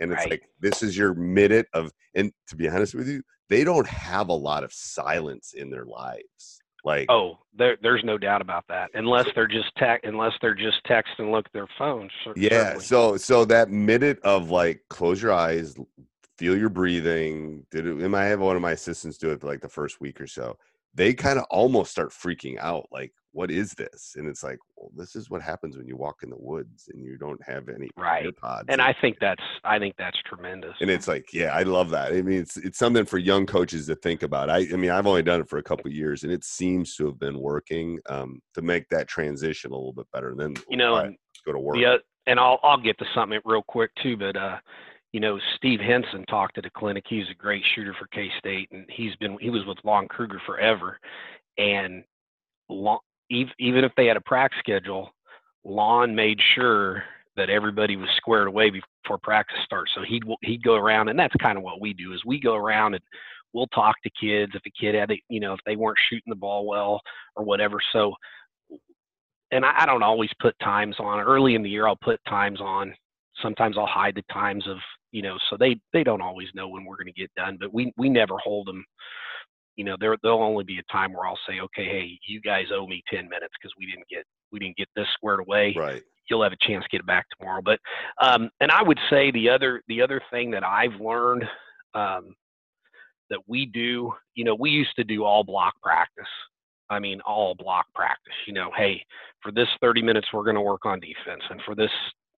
And 0.03 0.13
it's 0.13 0.21
Right. 0.23 0.31
like, 0.33 0.43
this 0.61 0.83
is 0.83 0.97
your 0.97 1.15
minute 1.15 1.67
of, 1.73 1.91
and 2.15 2.33
to 2.49 2.57
be 2.57 2.69
honest 2.69 2.95
with 2.95 3.09
you, 3.09 3.23
they 3.49 3.65
don't 3.65 3.87
have 3.87 4.29
a 4.29 4.35
lot 4.35 4.65
of 4.65 4.73
silence 4.73 5.53
in 5.55 5.71
their 5.71 5.85
lives. 5.85 6.61
Like, 6.85 7.07
Oh, 7.11 7.39
there 7.57 7.77
there's 7.81 8.03
no 8.03 8.19
doubt 8.19 8.41
about 8.41 8.65
that. 8.69 8.91
Unless 8.95 9.29
they're 9.35 9.47
just 9.47 9.75
tech 9.77 10.01
unless 10.03 10.33
they're 10.41 10.55
just 10.55 10.83
text 10.85 11.13
and 11.19 11.31
look 11.31 11.47
at 11.47 11.53
their 11.53 11.69
phones. 11.79 12.11
yeah. 12.35 12.49
certainly. 12.49 12.85
So, 12.85 13.17
so 13.17 13.45
that 13.45 13.71
minute 13.71 14.19
of 14.25 14.51
like, 14.51 14.83
close 14.91 15.23
your 15.23 15.33
eyes, 15.33 15.77
feel 16.39 16.57
your 16.59 16.71
breathing. 16.71 17.65
Did 17.71 17.87
it, 17.87 17.97
and 17.99 18.17
I 18.17 18.25
have 18.25 18.41
one 18.41 18.57
of 18.57 18.63
my 18.63 18.73
assistants 18.73 19.17
do 19.19 19.31
it 19.31 19.45
like 19.45 19.61
the 19.61 19.69
first 19.69 20.01
week 20.01 20.21
or 20.21 20.27
so. 20.27 20.57
They 20.95 21.15
kind 21.15 21.39
of 21.39 21.45
almost 21.51 21.93
start 21.93 22.11
freaking 22.11 22.59
out. 22.59 22.87
Like, 22.91 23.13
what 23.33 23.51
is 23.51 23.73
this? 23.73 24.15
And 24.17 24.29
it's 24.29 24.43
like, 24.43 24.59
well, 24.77 24.91
this 24.97 25.17
is 25.17 25.31
what 25.31 25.41
happens 25.43 25.77
when 25.77 25.87
you 25.87 25.97
walk 25.97 26.23
in 26.23 26.31
the 26.31 26.37
woods 26.39 26.89
and 26.93 27.03
you 27.05 27.17
don't 27.17 27.43
have 27.43 27.69
any 27.69 27.89
Right. 27.97 28.27
AirPods. 28.27 28.65
and 28.69 28.81
I 28.81 28.95
think 29.01 29.17
that's 29.21 29.43
I 29.65 29.79
think 29.79 29.95
that's 29.99 30.19
tremendous. 30.27 30.75
and 30.81 30.91
it's 30.91 31.09
like, 31.09 31.33
yeah, 31.33 31.55
I 31.55 31.63
love 31.63 31.91
that. 31.91 32.13
I 32.13 32.23
mean, 32.23 32.41
it's 32.41 32.57
it's 32.59 32.79
something 32.79 33.05
for 33.07 33.19
young 33.19 33.47
coaches 33.47 33.87
to 33.87 33.95
think 33.97 34.23
about. 34.23 34.51
I, 34.51 34.59
I 34.73 34.77
mean, 34.77 34.91
I've 34.91 35.07
only 35.07 35.23
done 35.23 35.41
it 35.41 35.49
for 35.49 35.59
a 35.59 35.63
couple 35.63 35.87
of 35.89 35.95
years, 35.95 36.25
and 36.25 36.33
it 36.33 36.45
seems 36.45 36.95
to 36.97 37.07
have 37.07 37.19
been 37.19 37.39
working 37.41 37.99
um, 38.09 38.41
to 38.55 38.63
make 38.63 38.89
that 38.91 39.09
transition 39.09 39.73
a 39.73 39.75
little 39.75 39.93
bit 39.95 40.07
better. 40.13 40.31
And 40.31 40.39
then 40.41 40.55
you 40.69 40.77
know, 40.77 40.97
right, 40.97 41.17
go 41.47 41.53
to 41.53 41.59
work. 41.59 41.77
oth- 41.79 42.01
and 42.27 42.39
I'll 42.39 42.61
I'll 42.63 42.79
get 42.81 42.99
to 42.99 43.05
something 43.15 43.41
real 43.45 43.63
quick 43.67 43.91
too, 44.03 44.17
but 44.17 44.37
uh, 44.37 44.59
you 45.13 45.21
know, 45.21 45.39
Steve 45.57 45.81
Henson 45.81 46.25
talked 46.27 46.57
at 46.59 46.67
a 46.67 46.71
clinic. 46.71 47.05
He's 47.09 47.29
a 47.31 47.35
great 47.35 47.63
shooter 47.75 47.95
for 47.99 48.07
K 48.09 48.29
State, 48.39 48.69
and 48.73 48.85
he's 48.91 49.17
been 49.17 49.39
he 49.41 49.51
was 49.51 49.65
with 49.67 49.79
Lon 49.85 50.07
Kruger 50.09 50.41
forever, 50.47 50.99
and 51.59 52.05
Lon, 52.69 52.99
ev- 52.99 52.99
even 53.59 53.85
if 53.85 53.93
they 53.97 54.07
had 54.07 54.17
a 54.17 54.23
practice 54.23 54.59
schedule, 54.59 55.11
Lon 55.65 56.15
made 56.15 56.39
sure 56.55 57.05
that 57.37 57.51
everybody 57.51 57.97
was 57.97 58.09
squared 58.17 58.49
away 58.49 58.71
before 58.71 59.19
practice 59.23 59.59
starts. 59.65 59.93
So 59.95 60.03
he'd 60.03 60.23
he'd 60.43 60.63
go 60.63 60.75
around, 60.75 61.09
and 61.09 61.19
that's 61.19 61.35
kind 61.37 61.57
of 61.57 61.65
what 61.65 61.81
we 61.81 61.95
do 61.95 62.13
is 62.13 62.21
we 62.25 62.41
go 62.41 62.55
around 62.55 62.95
and 62.95 63.03
we'll 63.53 63.69
talk 63.69 63.97
to 64.03 64.11
kids 64.21 64.53
if 64.55 64.63
a 64.67 64.71
kid 64.71 64.95
had, 64.95 65.11
a, 65.11 65.23
you 65.29 65.41
know, 65.41 65.53
if 65.53 65.61
they 65.67 65.77
weren't 65.77 65.99
shooting 66.09 66.29
the 66.31 66.35
ball 66.35 66.67
well 66.67 67.01
or 67.37 67.45
whatever. 67.45 67.79
So, 67.93 68.15
and 69.51 69.65
I, 69.65 69.83
I 69.83 69.87
don't 69.87 70.03
always 70.03 70.31
put 70.41 70.59
times 70.61 70.97
on. 70.99 71.21
Early 71.21 71.55
in 71.55 71.63
the 71.63 71.71
year, 71.71 71.87
I'll 71.87 71.97
put 71.97 72.21
times 72.27 72.61
on. 72.61 72.95
Sometimes 73.43 73.77
I'll 73.79 73.87
hide 73.87 74.15
the 74.15 74.25
times 74.33 74.67
of, 74.69 74.77
you 75.11 75.23
know, 75.23 75.37
so 75.49 75.57
they 75.57 75.77
they 75.93 76.05
don't 76.05 76.23
always 76.23 76.49
know 76.55 76.69
when 76.69 76.85
we're 76.85 76.97
going 76.97 77.13
to 77.13 77.21
get 77.21 77.35
done. 77.35 77.57
But 77.61 77.73
we 77.73 77.93
we 77.97 78.09
never 78.09 78.37
hold 78.39 78.67
them. 78.67 78.85
You 79.77 79.85
know, 79.85 79.97
there 79.99 80.17
there'll 80.23 80.43
only 80.43 80.65
be 80.65 80.79
a 80.79 80.93
time 80.93 81.13
where 81.13 81.27
I'll 81.27 81.39
say, 81.49 81.61
okay, 81.61 81.85
hey, 81.85 82.19
you 82.27 82.41
guys 82.41 82.67
owe 82.73 82.87
me 82.87 83.03
ten 83.13 83.29
minutes 83.29 83.55
because 83.61 83.73
we 83.79 83.87
didn't 83.87 84.09
get 84.09 84.25
we 84.51 84.59
didn't 84.59 84.77
get 84.77 84.89
this 84.95 85.07
squared 85.15 85.41
away 85.41 85.75
Right. 85.77 86.03
you'll 86.29 86.43
have 86.43 86.53
a 86.53 86.67
chance 86.67 86.83
to 86.85 86.89
get 86.91 87.01
it 87.01 87.07
back 87.07 87.27
tomorrow. 87.39 87.63
But 87.65 87.79
um, 88.21 88.51
and 88.61 88.71
I 88.71 88.83
would 88.83 88.99
say 89.11 89.31
the 89.31 89.49
other 89.49 89.83
the 89.89 90.01
other 90.03 90.21
thing 90.31 90.51
that 90.53 90.65
I've 90.65 91.01
learned 91.01 91.45
um, 91.95 92.35
that 93.31 93.41
we 93.47 93.67
do, 93.67 94.13
you 94.35 94.45
know, 94.45 94.55
we 94.55 94.71
used 94.71 94.95
to 94.97 95.05
do 95.05 95.25
all 95.25 95.43
block 95.45 95.75
practice. 95.83 96.25
I 96.91 96.99
mean, 96.99 97.21
all 97.23 97.55
block 97.55 97.87
practice. 97.95 98.35
You 98.47 98.53
know, 98.53 98.71
hey, 98.77 99.03
for 99.43 99.51
this 99.53 99.69
30 99.81 100.03
minutes 100.03 100.29
we're 100.33 100.45
going 100.45 100.57
to 100.57 100.61
work 100.61 100.85
on 100.85 101.01
defense, 101.01 101.43
and 101.51 101.61
for 101.65 101.75
this, 101.75 101.91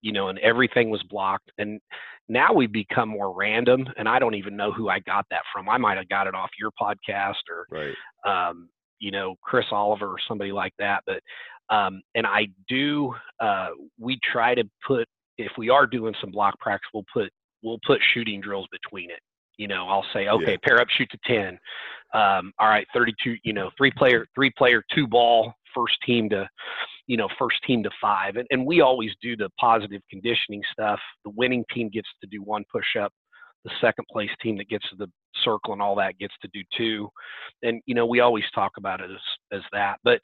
you 0.03 0.12
know, 0.12 0.29
and 0.29 0.38
everything 0.38 0.90
was 0.90 1.03
blocked. 1.11 1.51
And 1.59 1.81
now 2.29 2.53
we've 2.53 2.73
become 2.73 3.09
more 3.09 3.35
random, 3.35 3.87
and 3.97 4.09
I 4.09 4.19
don't 4.19 4.35
even 4.35 4.57
know 4.57 4.73
who 4.73 4.89
I 4.89 4.99
got 5.01 5.27
that 5.31 5.43
from. 5.53 5.69
I 5.69 5.77
might 5.79 5.99
have 5.99 6.09
got 6.09 6.27
it 6.27 6.35
off 6.35 6.51
your 6.59 6.71
podcast 6.81 7.35
or 7.51 7.67
Right. 7.71 7.95
um, 8.27 8.69
you 9.01 9.11
know, 9.11 9.35
Chris 9.43 9.67
Oliver 9.71 10.07
or 10.07 10.17
somebody 10.27 10.53
like 10.53 10.73
that. 10.79 11.03
But 11.07 11.21
um, 11.75 12.03
and 12.15 12.27
I 12.27 12.47
do. 12.69 13.15
Uh, 13.41 13.69
we 13.99 14.19
try 14.33 14.55
to 14.55 14.65
put 14.87 15.07
if 15.39 15.53
we 15.59 15.69
are 15.69 15.87
doing 15.87 16.15
some 16.21 16.31
block 16.31 16.59
practice, 16.61 16.89
we'll 16.95 17.05
put 17.13 17.31
we'll 17.63 17.81
put 17.87 18.01
shooting 18.13 18.41
drills 18.41 18.67
between 18.71 19.11
it. 19.11 19.21
You 19.57 19.69
know, 19.69 19.87
I'll 19.89 20.07
say, 20.13 20.29
okay, 20.29 20.53
Yeah. 20.53 20.57
pair 20.65 20.81
up, 20.81 20.89
shoot 20.91 21.09
to 21.11 21.19
ten. 21.27 21.59
Um, 22.13 22.53
all 22.59 22.69
right, 22.69 22.87
thirty-two. 22.95 23.37
You 23.45 23.53
know, 23.53 23.71
three 23.77 23.91
player, 23.91 24.27
three 24.35 24.51
player, 24.57 24.83
two 24.95 25.07
ball, 25.07 25.53
first 25.75 25.97
team 26.07 26.29
to, 26.31 26.49
you 27.07 27.17
know, 27.17 27.29
first 27.38 27.57
team 27.67 27.83
to 27.83 27.90
five. 28.01 28.37
And, 28.37 28.47
and 28.51 28.67
we 28.67 28.81
always 28.81 29.11
do 29.21 29.37
the 29.37 29.51
positive 29.61 30.01
conditioning 30.11 30.62
stuff. 30.73 31.01
The 31.25 31.33
winning 31.37 31.64
team 31.75 31.90
gets 31.90 32.09
to 32.23 32.29
do 32.31 32.43
one 32.43 32.64
push 32.73 32.97
up. 33.01 33.12
The 33.64 33.71
second 33.81 34.05
place 34.12 34.31
team 34.43 34.59
that 34.59 34.69
gets 34.69 34.88
to 34.90 34.97
the 34.97 35.09
circle 35.43 35.73
and 35.73 35.83
all 35.83 35.97
that 35.97 36.19
gets 36.19 36.35
to 36.43 36.49
do 36.53 36.62
two 36.77 37.09
and 37.62 37.81
you 37.87 37.95
know 37.95 38.07
we 38.07 38.21
always 38.21 38.45
talk 38.55 38.73
about 38.77 39.01
it 39.01 39.11
as 39.11 39.59
as 39.59 39.62
that 39.73 39.97
but 40.05 40.21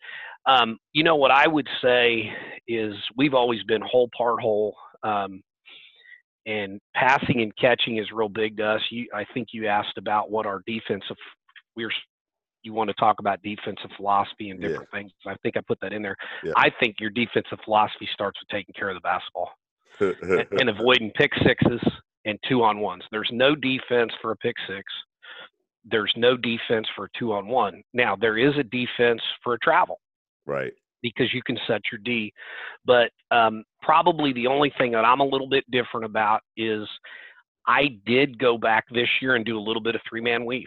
um 0.46 0.78
you 0.92 1.02
know 1.02 1.16
what 1.16 1.30
i 1.30 1.46
would 1.46 1.68
say 1.82 2.30
is 2.68 2.94
we've 3.16 3.34
always 3.34 3.62
been 3.64 3.82
whole 3.82 4.08
part 4.16 4.40
whole 4.40 4.74
um 5.02 5.42
and 6.46 6.80
passing 6.94 7.42
and 7.42 7.54
catching 7.56 7.98
is 7.98 8.06
real 8.12 8.28
big 8.28 8.56
to 8.56 8.64
us 8.64 8.80
you 8.90 9.06
i 9.14 9.24
think 9.34 9.48
you 9.52 9.66
asked 9.66 9.98
about 9.98 10.30
what 10.30 10.46
our 10.46 10.62
defensive 10.66 11.16
we're 11.76 11.90
you 12.62 12.72
want 12.72 12.88
to 12.88 12.94
talk 12.94 13.18
about 13.18 13.42
defensive 13.42 13.90
philosophy 13.96 14.50
and 14.50 14.60
Yeah. 14.60 14.68
different 14.68 14.90
things 14.90 15.12
i 15.26 15.34
think 15.42 15.56
i 15.56 15.60
put 15.60 15.78
that 15.80 15.92
in 15.92 16.02
there 16.02 16.16
Yeah. 16.42 16.52
i 16.56 16.70
think 16.80 16.96
your 17.00 17.10
defensive 17.10 17.58
philosophy 17.64 18.08
starts 18.12 18.38
with 18.40 18.48
taking 18.48 18.74
care 18.74 18.88
of 18.90 18.96
the 18.96 19.00
basketball 19.00 19.50
and, 20.00 20.46
and 20.60 20.68
avoiding 20.68 21.10
pick 21.12 21.32
sixes 21.44 21.80
and 22.24 22.38
two 22.48 22.62
on 22.62 22.80
ones. 22.80 23.02
There's 23.10 23.30
no 23.32 23.54
defense 23.54 24.12
for 24.20 24.32
a 24.32 24.36
pick 24.36 24.56
six. 24.68 24.84
There's 25.84 26.12
no 26.16 26.36
defense 26.36 26.86
for 26.94 27.06
a 27.06 27.08
two 27.18 27.32
on 27.32 27.48
one. 27.48 27.82
Now 27.94 28.16
there 28.16 28.36
is 28.36 28.56
a 28.58 28.62
defense 28.62 29.22
for 29.42 29.54
a 29.54 29.58
travel 29.60 30.00
right. 30.46 30.72
because 31.02 31.32
you 31.32 31.42
can 31.42 31.58
set 31.66 31.80
your 31.90 32.00
D. 32.04 32.32
But 32.84 33.10
um, 33.30 33.64
probably 33.82 34.32
the 34.32 34.46
only 34.46 34.72
thing 34.76 34.92
that 34.92 35.04
I'm 35.04 35.20
a 35.20 35.24
little 35.24 35.48
bit 35.48 35.64
different 35.70 36.04
about 36.04 36.42
is 36.56 36.86
I 37.66 37.98
did 38.06 38.38
go 38.38 38.58
back 38.58 38.84
this 38.90 39.08
year 39.20 39.36
and 39.36 39.44
do 39.44 39.58
a 39.58 39.60
little 39.60 39.82
bit 39.82 39.94
of 39.94 40.00
three 40.08 40.20
man 40.20 40.44
weave. 40.44 40.66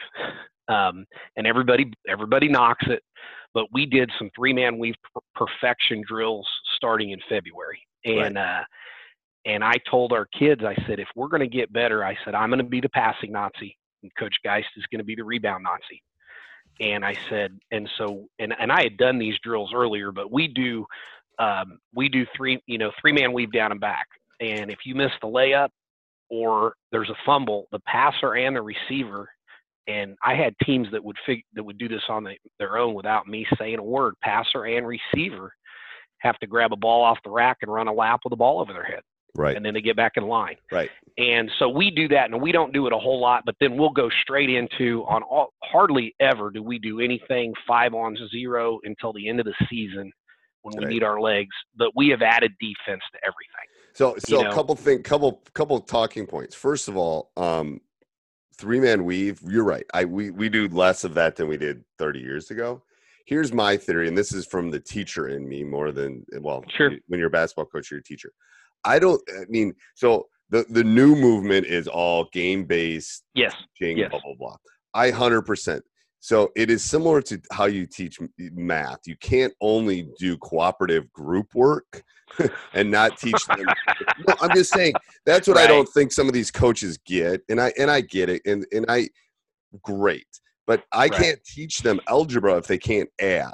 Um, 0.70 1.06
and 1.36 1.46
everybody 1.46 1.92
everybody 2.08 2.48
knocks 2.48 2.86
it, 2.88 3.04
but 3.54 3.66
we 3.74 3.86
did 3.86 4.10
some 4.18 4.30
three 4.36 4.54
man 4.54 4.80
weave 4.80 4.96
per- 5.14 5.46
perfection 5.46 6.02
drills 6.08 6.48
starting 6.78 7.12
in 7.12 7.20
February. 7.28 7.82
And 8.06 8.38
uh, 8.38 8.64
and 9.46 9.64
I 9.64 9.74
told 9.90 10.14
our 10.14 10.26
kids, 10.38 10.64
I 10.64 10.76
said, 10.88 11.00
if 11.00 11.10
we're 11.16 11.28
going 11.28 11.42
to 11.42 11.48
get 11.48 11.74
better, 11.74 12.06
I 12.06 12.16
said 12.24 12.34
I'm 12.34 12.50
going 12.50 12.60
to 12.60 12.66
be 12.66 12.80
the 12.80 12.90
passing 12.90 13.34
Nazi, 13.34 13.78
and 14.04 14.12
Coach 14.18 14.36
Geist 14.46 14.70
is 14.78 14.86
going 14.90 15.00
to 15.00 15.06
be 15.06 15.16
the 15.16 15.24
rebound 15.24 15.64
Nazi 15.64 16.02
and 16.80 17.06
I 17.06 17.16
said, 17.30 17.58
and 17.72 17.90
so, 17.98 18.28
and, 18.40 18.54
and 18.60 18.72
I 18.72 18.84
had 18.84 18.98
done 18.98 19.20
these 19.20 19.36
drills 19.44 19.72
earlier, 19.74 20.12
but 20.12 20.32
we 20.32 20.48
do, 20.48 20.86
um, 21.40 21.80
we 21.94 22.10
do 22.10 22.26
three, 22.36 22.62
you 22.68 22.78
know, 22.78 22.92
three 23.00 23.12
man 23.12 23.34
weave 23.34 23.52
down 23.52 23.72
and 23.72 23.82
back. 23.82 24.08
And 24.40 24.72
if 24.72 24.80
you 24.86 24.96
miss 24.96 25.12
the 25.22 25.28
layup 25.28 25.70
or 26.34 26.74
there's 26.92 27.10
a 27.12 27.16
fumble, 27.28 27.68
the 27.72 27.80
passer 27.82 28.34
and 28.36 28.56
the 28.56 28.62
receiver, 28.62 29.30
and 29.88 30.16
I 30.26 30.34
had 30.34 30.56
teams 30.66 30.88
that 30.92 31.04
would 31.04 31.18
fig- 31.28 31.46
that 31.54 31.64
would 31.64 31.78
do 31.78 31.88
this 31.88 32.02
on 32.10 32.24
the, 32.24 32.34
their 32.58 32.78
own 32.78 32.96
without 32.96 33.28
me 33.28 33.46
saying 33.60 33.78
a 33.78 33.84
word. 33.84 34.16
Passer 34.24 34.66
and 34.66 34.88
receiver 34.88 35.54
have 36.20 36.40
to 36.40 36.48
grab 36.48 36.74
a 36.74 36.76
ball 36.76 37.04
off 37.04 37.20
the 37.24 37.30
rack 37.30 37.58
and 37.62 37.72
run 37.72 37.88
a 37.88 37.94
lap 37.94 38.22
with 38.24 38.32
the 38.32 38.38
ball 38.38 38.60
over 38.62 38.74
their 38.74 38.84
head, 38.84 39.02
Right. 39.36 39.56
and 39.56 39.64
then 39.64 39.74
they 39.76 39.82
get 39.82 39.96
back 39.96 40.14
in 40.16 40.24
line. 40.24 40.56
Right. 40.72 40.90
And 41.20 41.52
so 41.60 41.70
we 41.70 41.92
do 41.92 42.08
that, 42.08 42.32
and 42.32 42.42
we 42.42 42.52
don't 42.52 42.74
do 42.74 42.88
it 42.88 42.94
a 42.94 42.98
whole 42.98 43.20
lot, 43.20 43.44
but 43.46 43.56
then 43.60 43.78
we'll 43.78 43.92
go 43.92 44.10
straight 44.24 44.50
into 44.50 45.04
on 45.08 45.22
all, 45.22 45.54
hardly 45.64 46.16
ever 46.20 46.50
do 46.50 46.64
we 46.64 46.80
do 46.80 47.00
anything 47.00 47.54
five 47.68 47.94
on 47.94 48.18
zero 48.32 48.80
until 48.86 49.14
the 49.14 49.28
end 49.30 49.40
of 49.40 49.46
the 49.46 49.54
season 49.70 50.12
when 50.64 50.74
we 50.78 50.86
Right. 50.86 50.94
need 50.94 51.04
our 51.04 51.20
legs. 51.20 51.56
But 51.76 51.92
we 51.96 52.10
have 52.10 52.22
added 52.24 52.54
defense 52.60 53.04
to 53.12 53.20
everything. 53.22 53.68
So, 53.94 54.16
so 54.20 54.42
know. 54.42 54.50
a 54.50 54.54
couple 54.54 54.76
thing, 54.76 55.04
couple, 55.04 55.44
couple 55.54 55.80
talking 55.80 56.26
points. 56.26 56.56
First 56.56 56.88
of 56.88 56.98
all, 56.98 57.32
um, 57.38 57.80
three 58.58 58.80
man 58.80 59.06
weave. 59.06 59.40
You're 59.48 59.64
right. 59.64 59.86
I 59.94 60.06
we 60.06 60.32
we 60.32 60.50
do 60.50 60.68
less 60.68 61.04
of 61.04 61.14
that 61.16 61.36
than 61.36 61.48
we 61.48 61.58
did 61.58 61.84
30 62.00 62.20
years 62.20 62.52
ago. 62.52 62.84
here's 63.26 63.54
my 63.54 63.78
theory, 63.78 64.08
and 64.10 64.18
this 64.18 64.34
is 64.34 64.46
from 64.46 64.70
the 64.70 64.80
teacher 64.80 65.30
in 65.30 65.48
me 65.48 65.64
more 65.64 65.92
than 65.94 66.26
well, 66.42 66.64
Sure. 66.76 66.92
when 67.08 67.20
you're 67.20 67.28
a 67.30 67.32
basketball 67.32 67.66
coach, 67.66 67.90
you're 67.90 68.00
a 68.02 68.04
teacher. 68.04 68.32
I 68.84 69.00
don't. 69.00 69.22
I 69.40 69.46
mean, 69.48 69.74
so 69.96 70.28
the 70.50 70.66
the 70.70 70.84
new 70.84 71.16
movement 71.16 71.66
is 71.68 71.88
all 71.88 72.28
game 72.34 72.66
based 72.66 73.24
Yes. 73.34 73.56
Yes. 73.80 74.10
blah 74.12 74.20
blah 74.24 74.34
blah. 74.38 74.56
I 74.94 75.10
hundred 75.12 75.44
percent. 75.44 75.84
So 76.24 76.54
it 76.56 76.72
is 76.72 76.82
similar 76.82 77.22
to 77.24 77.42
how 77.52 77.66
you 77.66 77.86
teach 77.86 78.18
math. 78.38 79.00
You 79.06 79.18
can't 79.18 79.54
only 79.60 80.08
do 80.18 80.38
cooperative 80.38 81.12
group 81.12 81.54
work 81.54 82.02
and 82.74 82.90
not 82.90 83.18
teach 83.20 83.46
them. 83.48 83.68
no, 84.26 84.34
I'm 84.40 84.54
just 84.54 84.72
saying 84.72 85.02
that's 85.26 85.50
what 85.50 85.58
I 85.58 85.68
don't 85.68 85.88
think 85.90 86.14
some 86.14 86.30
of 86.30 86.34
these 86.34 86.50
coaches 86.50 86.98
get, 87.06 87.42
and 87.50 87.60
I 87.60 87.74
and 87.78 87.92
I 87.92 88.00
get 88.00 88.30
it, 88.30 88.42
and 88.46 88.66
and 88.72 88.86
I 88.88 89.10
great, 89.82 90.28
but 90.66 90.86
I 90.94 91.10
Right. 91.10 91.12
can't 91.12 91.44
teach 91.44 91.80
them 91.80 92.00
algebra 92.08 92.56
if 92.56 92.68
they 92.68 92.78
can't 92.78 93.10
add. 93.20 93.52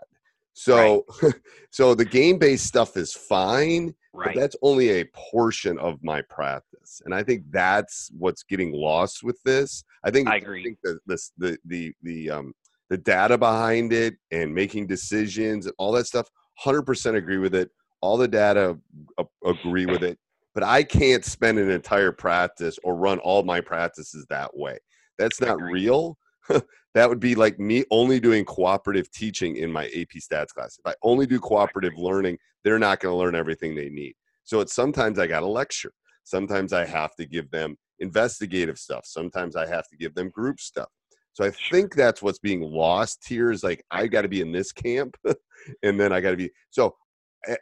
So 0.53 1.08
so 1.71 1.95
the 1.95 2.05
game 2.05 2.38
based 2.38 2.67
stuff 2.67 2.97
is 2.97 3.13
fine, 3.13 3.95
Right. 4.13 4.36
but 4.36 4.39
that's 4.39 4.55
only 4.62 4.89
a 5.01 5.05
portion 5.15 5.79
of 5.79 6.03
my 6.03 6.21
practice 6.21 6.68
and 7.06 7.13
i 7.13 7.23
think 7.23 7.43
that's 7.52 8.10
what's 8.17 8.43
getting 8.43 8.71
lost 8.71 9.23
with 9.23 9.41
this. 9.43 9.84
I 10.04 10.12
think 10.12 10.28
I 10.28 10.36
agree. 10.36 10.63
think 10.63 10.78
the 10.84 10.99
the 11.06 11.17
the 11.38 11.58
the, 11.65 11.93
the 12.04 12.30
um 12.32 12.54
the 12.89 12.97
data 12.97 13.38
behind 13.38 13.93
it 13.93 14.15
and 14.32 14.54
making 14.54 14.88
decisions 14.88 15.65
and 15.65 15.75
all 15.78 15.91
that 15.93 16.08
stuff 16.08 16.28
100% 16.65 17.15
agree 17.15 17.38
with 17.38 17.54
it. 17.54 17.69
All 18.02 18.17
the 18.17 18.28
data 18.28 18.78
a- 19.17 19.25
agree 19.45 19.86
with 19.86 20.04
it 20.04 20.17
but 20.54 20.63
i 20.63 20.84
can't 20.84 21.23
spend 21.23 21.60
an 21.60 21.69
entire 21.69 22.12
practice 22.12 22.80
or 22.84 22.95
run 22.95 23.19
all 23.19 23.43
my 23.43 23.62
practices 23.62 24.25
that 24.30 24.56
way. 24.56 24.78
That's 25.17 25.41
not 25.41 25.62
real. 25.62 26.17
That 26.95 27.08
would 27.08 27.19
be 27.19 27.36
like 27.36 27.60
me 27.60 27.86
only 27.91 28.19
doing 28.19 28.43
cooperative 28.43 29.12
teaching 29.12 29.58
in 29.58 29.71
my 29.71 29.86
ap 29.86 30.10
stats 30.19 30.47
class. 30.47 30.80
If 30.84 30.91
i 30.91 30.95
only 31.04 31.28
do 31.28 31.39
cooperative 31.39 31.93
learning 31.95 32.39
they're 32.63 32.80
not 32.80 32.99
going 32.99 33.13
to 33.13 33.17
learn 33.17 33.36
everything 33.36 33.75
they 33.75 33.89
need. 33.89 34.15
So 34.43 34.60
it's 34.60 34.73
sometimes 34.73 35.19
I 35.19 35.28
got 35.28 35.41
to 35.41 35.45
lecture. 35.45 35.93
Sometimes 36.30 36.74
I 36.74 36.86
have 36.86 37.15
to 37.15 37.26
give 37.26 37.50
them 37.50 37.76
investigative 37.98 38.78
stuff. 38.78 39.02
Sometimes 39.06 39.56
I 39.56 39.65
have 39.65 39.88
to 39.88 39.98
give 39.98 40.13
them 40.13 40.30
group 40.30 40.60
stuff. 40.60 40.88
So 41.34 41.44
I 41.44 41.52
think 41.72 41.96
that's 41.96 42.22
what's 42.22 42.38
being 42.38 42.62
lost 42.62 43.28
here 43.28 43.50
is 43.52 43.63
like 43.63 43.84
I 43.89 44.06
got 44.06 44.22
to 44.22 44.28
be 44.28 44.42
in 44.42 44.52
this 44.52 44.72
camp 44.72 45.18
and 45.84 46.00
then 46.00 46.13
I 46.13 46.22
got 46.22 46.32
to 46.32 46.38
be 46.38 46.52
so 46.70 46.96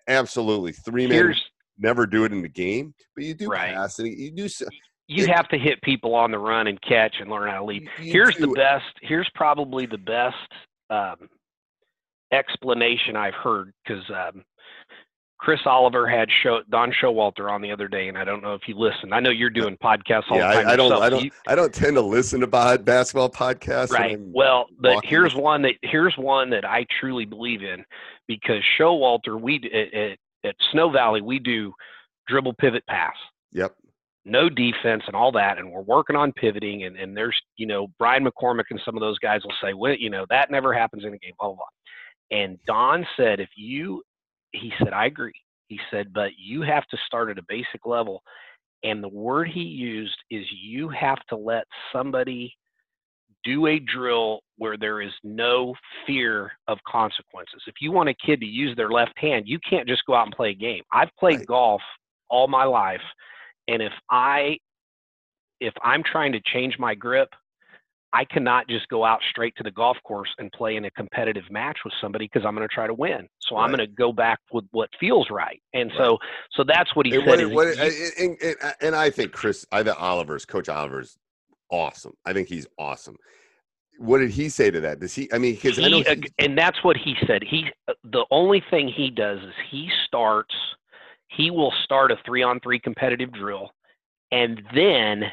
absolutely 0.09 0.73
three 0.73 1.07
never 1.79 2.05
do 2.05 2.25
it 2.25 2.33
in 2.33 2.41
the 2.41 2.49
game, 2.49 2.93
but 3.15 3.23
you 3.23 3.35
do 3.35 3.47
Right. 3.47 3.73
pass 3.73 3.99
and 3.99 4.07
you 4.07 4.31
do 4.31 4.47
you 5.07 5.23
it- 5.23 5.29
have 5.29 5.47
to 5.49 5.57
hit 5.57 5.81
people 5.81 6.13
on 6.13 6.31
the 6.31 6.39
run 6.39 6.67
and 6.67 6.81
catch 6.81 7.15
and 7.21 7.29
learn 7.29 7.49
how 7.49 7.59
to 7.59 7.63
lead. 7.65 7.87
Here's 7.97 8.35
the 8.35 8.47
best. 8.47 8.83
Here's 9.01 9.29
probably 9.35 9.85
the 9.85 9.97
best 9.97 10.35
um, 10.89 11.29
explanation 12.33 13.15
I've 13.15 13.35
heard 13.35 13.71
because 13.85 14.03
um, 14.09 14.43
Chris 15.39 15.59
Oliver 15.65 16.07
had 16.07 16.29
show 16.43 16.61
Don 16.69 16.91
Showalter 16.91 17.51
on 17.51 17.61
the 17.61 17.71
other 17.71 17.87
day, 17.87 18.07
and 18.07 18.17
I 18.17 18.23
don't 18.23 18.41
know 18.41 18.53
if 18.55 18.61
you 18.67 18.75
listened. 18.75 19.13
I 19.13 19.19
know 19.19 19.29
you're 19.29 19.49
doing 19.51 19.77
podcasts 19.83 20.23
all 20.31 20.37
Yeah, 20.37 20.47
the 20.49 20.53
time 20.61 20.67
I, 20.67 20.71
I 20.71 20.75
don't 20.75 20.85
yourself. 20.89 21.03
I 21.03 21.09
don't 21.09 21.23
You- 21.25 21.31
I 21.47 21.55
don't 21.55 21.73
tend 21.73 21.95
to 21.95 22.01
listen 22.01 22.39
to 22.41 22.47
bod- 22.47 22.83
basketball 22.85 23.29
podcasts. 23.29 23.91
right. 23.91 24.17
Well, 24.19 24.65
but 24.79 25.05
here's 25.05 25.35
one 25.35 25.61
that 25.61 25.75
here's 25.83 26.17
one 26.17 26.49
that 26.49 26.65
I 26.65 26.85
truly 26.99 27.25
believe 27.25 27.61
in 27.61 27.85
because 28.27 28.63
Showalter, 28.79 29.39
we 29.39 29.57
at, 29.73 29.93
at, 29.93 30.17
at 30.43 30.55
Snow 30.71 30.89
Valley 30.89 31.21
we 31.21 31.37
do 31.39 31.71
dribble 32.27 32.53
pivot 32.55 32.85
pass. 32.87 33.15
Yep. 33.53 33.73
no 34.25 34.49
defense 34.49 35.03
and 35.07 35.15
all 35.15 35.31
that, 35.31 35.57
and 35.57 35.71
we're 35.71 35.81
working 35.81 36.15
on 36.17 36.33
pivoting. 36.33 36.83
And, 36.83 36.97
and 36.97 37.15
there's, 37.15 37.39
you 37.55 37.65
know, 37.65 37.87
Brian 37.97 38.25
McCormick 38.25 38.65
and 38.71 38.81
some 38.83 38.97
of 38.97 39.01
those 39.01 39.17
guys 39.19 39.41
will 39.45 39.53
say, 39.63 39.73
well, 39.73 39.95
you 39.95 40.09
know, 40.09 40.25
that 40.29 40.51
never 40.51 40.73
happens 40.73 41.05
in 41.05 41.13
a 41.13 41.17
game, 41.17 41.31
blah, 41.39 41.47
blah, 41.47 41.55
blah. 41.55 42.37
And 42.39 42.57
Don 42.67 43.07
said, 43.15 43.39
if 43.39 43.47
you, 43.55 44.03
he 44.51 44.71
said, 44.79 44.93
I 44.93 45.05
agree. 45.05 45.33
He 45.67 45.79
said, 45.91 46.13
but 46.13 46.31
you 46.37 46.61
have 46.61 46.85
to 46.87 46.97
start 47.05 47.29
at 47.29 47.37
a 47.37 47.45
basic 47.47 47.85
level. 47.85 48.21
And 48.83 49.03
the 49.03 49.09
word 49.09 49.49
he 49.49 49.61
used 49.61 50.17
is 50.29 50.45
you 50.61 50.89
have 50.89 51.19
to 51.29 51.35
let 51.35 51.65
somebody 51.91 52.53
do 53.43 53.67
a 53.67 53.79
drill 53.79 54.41
where 54.57 54.77
there 54.77 55.01
is 55.01 55.11
no 55.23 55.75
fear 56.05 56.51
of 56.67 56.77
consequences. 56.87 57.61
If 57.67 57.75
you 57.81 57.91
want 57.91 58.09
a 58.09 58.15
kid 58.25 58.39
to 58.41 58.45
use 58.45 58.75
their 58.75 58.89
left 58.89 59.17
hand, 59.17 59.45
you 59.47 59.59
can't 59.67 59.87
just 59.87 60.05
go 60.05 60.15
out 60.15 60.25
and 60.27 60.35
play 60.35 60.51
a 60.51 60.55
game. 60.55 60.83
I've 60.91 61.09
played 61.19 61.39
Right. 61.39 61.47
golf 61.47 61.81
all 62.29 62.47
my 62.47 62.63
life 62.63 63.01
and 63.67 63.81
if 63.81 63.93
i 64.09 64.57
if 65.59 65.73
i'm 65.81 66.03
trying 66.03 66.31
to 66.31 66.41
change 66.41 66.77
my 66.79 66.93
grip 66.95 67.29
i 68.13 68.23
cannot 68.25 68.67
just 68.67 68.87
go 68.89 69.03
out 69.03 69.19
straight 69.29 69.53
to 69.55 69.63
the 69.63 69.71
golf 69.71 69.97
course 70.03 70.29
and 70.39 70.51
play 70.51 70.75
in 70.75 70.85
a 70.85 70.91
competitive 70.91 71.43
match 71.49 71.77
with 71.83 71.93
somebody 72.01 72.25
because 72.25 72.45
i'm 72.45 72.55
going 72.55 72.67
to 72.67 72.73
try 72.73 72.87
to 72.87 72.93
win 72.93 73.27
so 73.39 73.57
i'm 73.57 73.69
going 73.69 73.79
to 73.79 73.87
go 73.87 74.11
back 74.11 74.39
with 74.51 74.65
what 74.71 74.89
feels 74.99 75.27
right 75.29 75.61
and 75.73 75.91
so 75.97 76.17
so 76.53 76.63
that's 76.63 76.95
what 76.95 77.05
he 77.05 77.15
And 77.15 77.23
said 77.25 77.45
what, 77.47 77.53
what, 77.53 77.77
and, 77.77 78.37
and, 78.41 78.55
and 78.81 78.95
I 78.95 79.09
think 79.09 79.31
Chris, 79.31 79.65
I 79.71 79.83
think 79.83 80.01
Oliver's 80.01 80.45
coach 80.45 80.69
Oliver's 80.69 81.17
awesome. 81.69 82.13
I 82.25 82.33
think 82.33 82.47
he's 82.47 82.67
awesome. 82.77 83.17
What 83.99 84.19
did 84.19 84.29
he 84.29 84.49
say 84.49 84.69
to 84.69 84.79
that? 84.81 84.99
Does 84.99 85.15
he? 85.15 85.27
I 85.33 85.39
mean, 85.39 85.55
because 85.55 85.79
I 85.79 85.87
know 85.87 86.01
he, 86.01 86.05
uh, 86.05 86.15
and 86.39 86.57
that's 86.57 86.83
what 86.83 86.97
he 86.97 87.15
said. 87.25 87.41
He 87.43 87.65
uh, 87.87 87.93
the 88.03 88.25
only 88.29 88.63
thing 88.69 88.87
he 88.87 89.09
does 89.09 89.39
is 89.39 89.53
he 89.71 89.89
starts. 90.05 90.53
He 91.29 91.49
will 91.49 91.73
start 91.83 92.11
a 92.11 92.17
three 92.25 92.43
on 92.43 92.59
three 92.59 92.79
competitive 92.79 93.33
drill, 93.33 93.71
and 94.31 94.61
then 94.73 95.23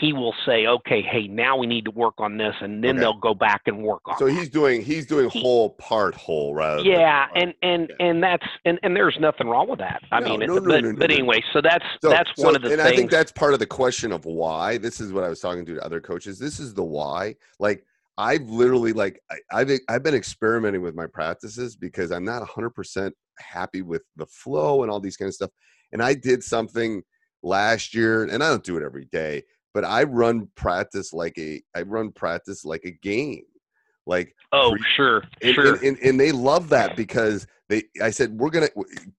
he 0.00 0.12
will 0.12 0.34
say, 0.44 0.66
"Okay, 0.66 1.02
hey, 1.02 1.26
now 1.28 1.56
we 1.56 1.66
need 1.66 1.84
to 1.84 1.90
work 1.90 2.14
on 2.18 2.36
this," 2.36 2.54
and 2.60 2.82
then 2.82 2.90
Okay. 2.96 3.00
they'll 3.00 3.18
go 3.20 3.34
back 3.34 3.62
and 3.66 3.82
work 3.82 4.02
on. 4.06 4.18
so 4.18 4.26
that. 4.26 4.32
he's 4.32 4.48
doing 4.48 4.82
he's 4.82 5.06
doing 5.06 5.28
He- 5.30 5.40
whole 5.40 5.70
part 5.70 6.14
whole 6.14 6.54
rather. 6.54 6.82
yeah, 6.82 7.26
and 7.34 7.54
and 7.62 7.88
Yeah. 7.90 8.06
and 8.06 8.22
that's 8.22 8.46
and 8.64 8.78
and 8.82 8.94
there's 8.96 9.16
nothing 9.20 9.48
wrong 9.48 9.68
with 9.68 9.78
that. 9.80 10.02
I 10.12 10.20
No, 10.20 10.28
mean, 10.30 10.42
it- 10.42 10.46
no, 10.48 10.60
but 10.60 10.82
no, 10.84 10.90
no, 10.92 10.98
but 10.98 11.10
anyway, 11.10 11.42
so 11.52 11.60
that's 11.60 11.84
So- 12.02 12.10
that's 12.10 12.30
so- 12.36 12.44
one 12.44 12.56
of 12.56 12.62
the 12.62 12.68
things. 12.68 12.80
and 12.80 12.86
things. 12.88 12.92
I 12.94 12.96
think 12.96 13.10
that's 13.10 13.32
part 13.32 13.52
of 13.54 13.58
the 13.58 13.66
question 13.66 14.12
of 14.12 14.24
why. 14.24 14.78
This 14.78 15.00
is 15.00 15.12
what 15.12 15.24
I 15.24 15.28
was 15.28 15.40
talking 15.40 15.64
to 15.66 15.84
other 15.84 16.00
coaches. 16.00 16.38
This 16.38 16.60
is 16.60 16.74
the 16.74 16.84
why. 16.84 17.34
Like 17.58 17.84
I've 18.18 18.48
literally 18.48 18.92
like 18.92 19.20
I, 19.30 19.36
I've 19.52 19.70
I've 19.88 20.02
been 20.02 20.14
experimenting 20.14 20.80
with 20.82 20.94
my 20.94 21.06
practices 21.06 21.76
because 21.76 22.10
I'm 22.10 22.24
not 22.24 22.40
100 22.40 22.70
percent 22.70 23.14
happy 23.38 23.82
with 23.82 24.02
the 24.16 24.24
flow 24.26 24.82
and 24.82 24.90
all 24.90 25.00
these 25.00 25.16
kind 25.16 25.28
of 25.28 25.34
stuff. 25.34 25.50
And 25.92 26.02
I 26.02 26.14
did 26.14 26.42
something 26.42 27.02
last 27.42 27.94
year, 27.94 28.24
and 28.24 28.42
I 28.42 28.48
don't 28.48 28.64
do 28.64 28.76
it 28.76 28.82
every 28.82 29.04
day, 29.04 29.42
but 29.76 29.84
I 29.84 30.04
run 30.04 30.48
practice 30.56 31.12
like 31.12 31.36
a 31.36 31.60
I 31.76 31.82
run 31.82 32.10
practice 32.10 32.64
like 32.64 32.80
a 32.86 32.92
game. 32.92 33.42
Like 34.06 34.34
oh, 34.50 34.70
pre- 34.70 34.90
sure, 34.96 35.22
and, 35.42 35.54
sure. 35.54 35.74
and, 35.74 35.82
and, 35.82 35.98
and 35.98 36.18
they 36.18 36.32
love 36.32 36.70
that 36.70 36.96
because 36.96 37.46
they 37.68 37.82
i 38.00 38.08
said 38.08 38.32
we're 38.38 38.48
gonna 38.48 38.68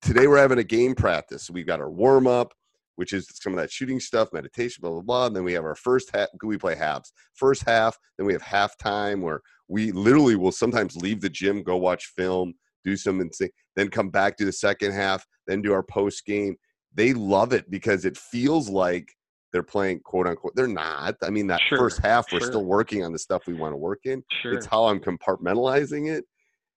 today 0.01 0.25
we're 0.25 0.39
having 0.39 0.57
a 0.57 0.63
game 0.63 0.95
practice 0.95 1.49
we've 1.51 1.67
got 1.67 1.79
our 1.81 1.91
warm 1.91 2.25
up 2.25 2.53
which 2.95 3.13
is 3.13 3.27
some 3.33 3.53
of 3.53 3.59
that 3.59 3.69
shooting 3.69 3.99
stuff 3.99 4.29
meditation 4.31 4.81
blah 4.81 4.89
blah 4.89 5.01
blah 5.01 5.25
and 5.27 5.35
then 5.35 5.43
we 5.43 5.53
have 5.53 5.65
our 5.65 5.75
first 5.75 6.09
half 6.15 6.29
we 6.41 6.57
play 6.57 6.73
halves 6.73 7.11
first 7.35 7.63
half 7.67 7.95
then 8.17 8.25
we 8.25 8.33
have 8.33 8.41
halftime 8.41 9.21
where 9.21 9.41
we 9.67 9.91
literally 9.91 10.37
will 10.37 10.53
sometimes 10.53 10.95
leave 10.95 11.21
the 11.21 11.29
gym 11.29 11.61
go 11.61 11.75
watch 11.75 12.13
film 12.15 12.53
do 12.85 12.95
some 12.95 13.19
insane 13.19 13.49
then 13.75 13.89
come 13.89 14.09
back 14.09 14.37
do 14.37 14.45
the 14.45 14.51
second 14.51 14.93
half 14.93 15.23
then 15.45 15.61
do 15.61 15.73
our 15.73 15.83
post 15.83 16.25
game 16.25 16.55
they 16.95 17.13
love 17.13 17.51
it 17.51 17.69
because 17.69 18.05
it 18.05 18.17
feels 18.17 18.69
like 18.69 19.13
they're 19.53 19.63
playing 19.63 19.99
quote 20.01 20.27
unquote 20.27 20.55
they're 20.55 20.67
not 20.67 21.15
i 21.23 21.29
mean 21.29 21.47
that 21.47 21.61
Sure, 21.61 21.77
first 21.77 21.99
half 21.99 22.31
we're 22.31 22.39
sure. 22.39 22.47
still 22.47 22.65
working 22.65 23.03
on 23.03 23.11
the 23.11 23.19
stuff 23.19 23.47
we 23.47 23.53
want 23.53 23.73
to 23.73 23.77
work 23.77 24.01
in 24.05 24.23
sure, 24.41 24.53
it's 24.53 24.65
how 24.65 24.85
i'm 24.85 24.99
compartmentalizing 24.99 26.11
it 26.11 26.25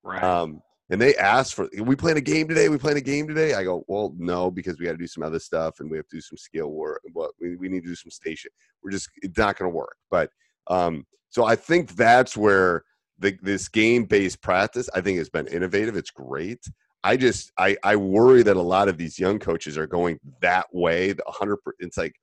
right. 0.05 0.23
um, 0.23 0.61
and 0.91 1.01
they 1.01 1.15
asked 1.17 1.55
for, 1.55 1.69
we 1.81 1.95
playing 1.95 2.19
a 2.19 2.21
game 2.23 2.49
today? 2.49 2.69
we 2.69 2.77
playing 2.77 2.99
a 2.99 3.03
game 3.03 3.29
today? 3.29 3.55
I 3.55 3.63
go, 3.63 3.85
well, 3.87 4.13
no, 4.19 4.51
because 4.51 4.79
we 4.79 4.87
got 4.87 4.93
to 4.93 4.99
do 4.99 5.07
some 5.07 5.23
other 5.23 5.39
stuff 5.39 5.79
and 5.79 5.89
we 5.89 5.97
have 5.97 6.09
to 6.09 6.17
do 6.17 6.21
some 6.21 6.37
skill 6.37 6.73
work. 6.73 7.01
But 7.15 7.31
we, 7.41 7.55
we 7.55 7.69
need 7.69 7.85
to 7.85 7.89
do 7.89 7.95
some 7.95 8.11
station. 8.11 8.51
We're 8.83 8.91
just, 8.91 9.09
it's 9.23 9.39
not 9.39 9.57
going 9.57 9.71
to 9.71 9.77
work. 9.77 9.97
But 10.11 10.31
um, 10.67 11.07
so 11.29 11.45
I 11.45 11.55
think 11.55 11.95
that's 11.95 12.37
where 12.37 12.83
the, 13.21 13.39
this 13.41 13.69
game 13.69 14.05
based 14.05 14.43
practice, 14.43 14.91
I 14.93 15.01
think, 15.01 15.19
has 15.19 15.31
been 15.31 15.47
innovative. 15.47 15.97
It's 15.97 16.11
great. 16.11 16.59
I 17.05 17.17
just, 17.17 17.53
I, 17.57 17.77
I 17.85 17.95
worry 17.95 18.43
that 18.43 18.57
a 18.57 18.63
lot 18.63 18.89
of 18.89 18.99
these 18.99 19.17
young 19.17 19.39
coaches 19.39 19.79
are 19.79 19.87
going 19.87 20.19
that 20.43 20.67
way. 20.73 21.13
The 21.13 21.23
hundred, 21.29 21.59
it's 21.79 21.99
like 21.99 22.15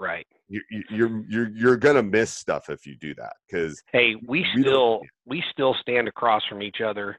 right. 0.00 0.26
you, 0.48 0.60
you- 0.70 0.84
you're, 0.90 1.22
you're, 1.28 1.48
you're 1.50 1.76
gonna 1.76 2.02
miss 2.02 2.32
stuff 2.32 2.70
if 2.70 2.86
you 2.86 2.96
do 2.96 3.14
that 3.16 3.34
because 3.48 3.80
Hey, 3.92 4.16
we 4.26 4.44
We 4.56 4.62
still 4.62 5.02
we 5.26 5.44
still 5.52 5.74
stand 5.80 6.08
across 6.08 6.42
from 6.48 6.62
each 6.62 6.80
other. 6.80 7.18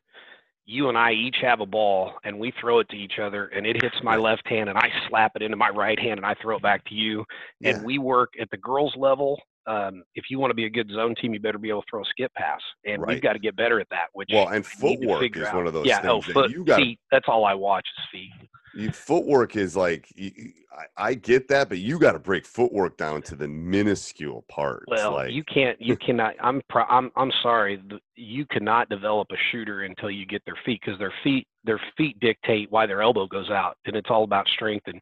You 0.66 0.90
and 0.90 0.98
I 0.98 1.12
each 1.12 1.38
have 1.42 1.60
a 1.60 1.66
ball, 1.66 2.14
and 2.24 2.40
we 2.40 2.54
throw 2.62 2.80
it 2.80 2.88
to 2.90 2.96
each 2.96 3.20
other, 3.22 3.48
and 3.48 3.66
it 3.66 3.82
hits 3.82 3.96
my 4.04 4.16
left 4.16 4.48
hand, 4.48 4.70
and 4.70 4.78
I 4.78 4.90
slap 5.10 5.32
it 5.36 5.42
into 5.42 5.58
my 5.58 5.70
right 5.70 6.00
hand, 6.00 6.18
and 6.20 6.26
I 6.26 6.36
throw 6.42 6.56
it 6.56 6.62
back 6.62 6.86
to 6.86 6.94
you. 6.94 7.26
yeah, 7.60 7.72
And 7.72 7.84
we 7.86 7.98
work 7.98 8.30
at 8.40 8.50
the 8.52 8.58
girls' 8.58 8.94
level. 8.96 9.42
Um, 9.68 10.04
if 10.16 10.26
you 10.30 10.40
want 10.40 10.52
to 10.52 10.56
be 10.56 10.66
a 10.66 10.70
good 10.70 10.90
zone 10.94 11.16
team, 11.20 11.34
you 11.34 11.40
better 11.40 11.58
be 11.58 11.70
able 11.70 11.82
to 11.82 11.88
throw 11.90 12.02
a 12.02 12.06
skip 12.06 12.32
pass, 12.36 12.62
and 12.86 13.02
Right. 13.02 13.14
we've 13.16 13.22
got 13.22 13.34
to 13.34 13.40
get 13.40 13.56
better 13.56 13.80
at 13.80 13.88
that. 13.90 14.08
Which 14.14 14.30
well, 14.32 14.48
and 14.50 14.66
we 14.82 14.90
need 14.92 15.02
to 15.02 15.08
footwork 15.08 15.38
is 15.38 15.44
out. 15.48 15.56
one 15.56 15.68
of 15.68 15.74
those 15.74 15.88
yeah, 15.88 16.02
things 16.02 16.26
oh, 16.30 16.32
foot, 16.32 16.52
you 16.52 16.64
got. 16.64 16.78
feet. 16.78 17.00
That's 17.12 17.26
all 17.28 17.44
I 17.44 17.54
watch 17.56 17.86
is 17.98 18.06
feet. 18.12 18.50
You, 18.74 18.92
footwork 18.92 19.56
is 19.56 19.76
like 19.76 20.08
you, 20.16 20.32
I, 20.72 21.10
I, 21.10 21.14
get 21.14 21.48
that, 21.50 21.70
but 21.70 21.80
you 21.80 22.00
got 22.00 22.14
to 22.14 22.20
break 22.20 22.46
footwork 22.46 22.98
down 22.98 23.22
to 23.24 23.36
the 23.36 23.48
minuscule 23.48 24.44
parts. 24.48 24.86
Well, 24.88 25.14
like, 25.14 25.32
you 25.32 25.44
can't. 25.44 25.82
You 25.82 25.98
cannot. 25.98 26.36
I'm. 26.40 26.62
Pro, 26.70 26.84
I'm. 26.84 27.12
I'm 27.16 27.32
sorry. 27.44 27.82
You 28.16 28.46
cannot 28.46 28.90
develop 28.90 29.28
a 29.32 29.38
shooter 29.52 29.84
until 29.84 30.10
you 30.10 30.26
get 30.26 30.44
their 30.46 30.58
feet 30.66 30.82
because 30.84 31.00
their 31.00 31.14
feet. 31.24 31.48
Their 31.64 31.80
feet 31.96 32.20
dictate 32.20 32.72
why 32.72 32.88
their 32.88 33.04
elbow 33.04 33.28
goes 33.28 33.52
out, 33.52 33.78
and 33.86 33.96
it's 33.96 34.10
all 34.10 34.24
about 34.24 34.48
strength. 34.48 34.88
And 34.88 35.00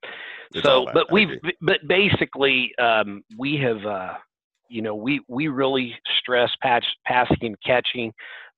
It's 0.54 0.64
so, 0.64 0.84
about- 0.84 0.94
but 0.94 1.12
we've. 1.12 1.40
But 1.62 1.88
basically, 1.88 2.72
um, 2.78 3.24
we 3.38 3.58
have. 3.58 3.86
Uh, 3.86 4.14
you 4.70 4.82
know, 4.82 4.96
we 4.96 5.22
we 5.28 5.48
really 5.48 5.96
stress 6.20 6.50
patch 6.62 6.86
passing 7.06 7.38
and 7.42 7.56
catching. 7.66 8.14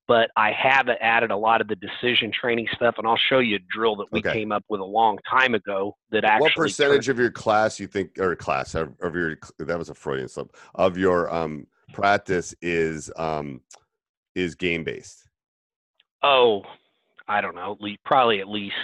But 0.08 0.30
I 0.36 0.52
have 0.52 0.90
added 1.00 1.32
a 1.32 1.38
lot 1.38 1.62
of 1.62 1.68
the 1.68 1.76
decision 1.76 2.32
training 2.32 2.68
stuff, 2.76 2.96
and 2.98 3.08
I'll 3.08 3.20
show 3.30 3.40
you 3.40 3.58
a 3.58 3.60
drill 3.74 3.96
that 3.98 4.12
we 4.12 4.20
Okay. 4.20 4.34
came 4.34 4.52
up 4.52 4.64
with 4.68 4.82
a 4.82 4.86
long 4.86 5.20
time 5.30 5.54
ago. 5.56 5.96
That 6.12 6.26
actually 6.26 6.42
what 6.42 6.56
percentage 6.56 7.08
of 7.10 7.18
your 7.20 7.32
class 7.32 7.80
you 7.80 7.88
think, 7.88 8.18
or 8.20 8.36
class 8.36 8.76
of, 8.76 8.94
of 9.02 9.16
your 9.16 9.38
that 9.60 9.78
was 9.78 9.90
a 9.90 9.96
Freudian 9.96 10.28
slip 10.28 10.56
of 10.76 10.98
your 10.98 11.34
um 11.34 11.68
practice 11.94 12.54
is 12.62 13.12
um 13.16 13.62
is 14.36 14.56
game 14.56 14.84
based? 14.84 15.28
oh, 16.24 16.64
I 17.28 17.42
don't 17.42 17.56
know, 17.56 17.78
probably 18.06 18.40
at 18.42 18.48
least, 18.50 18.76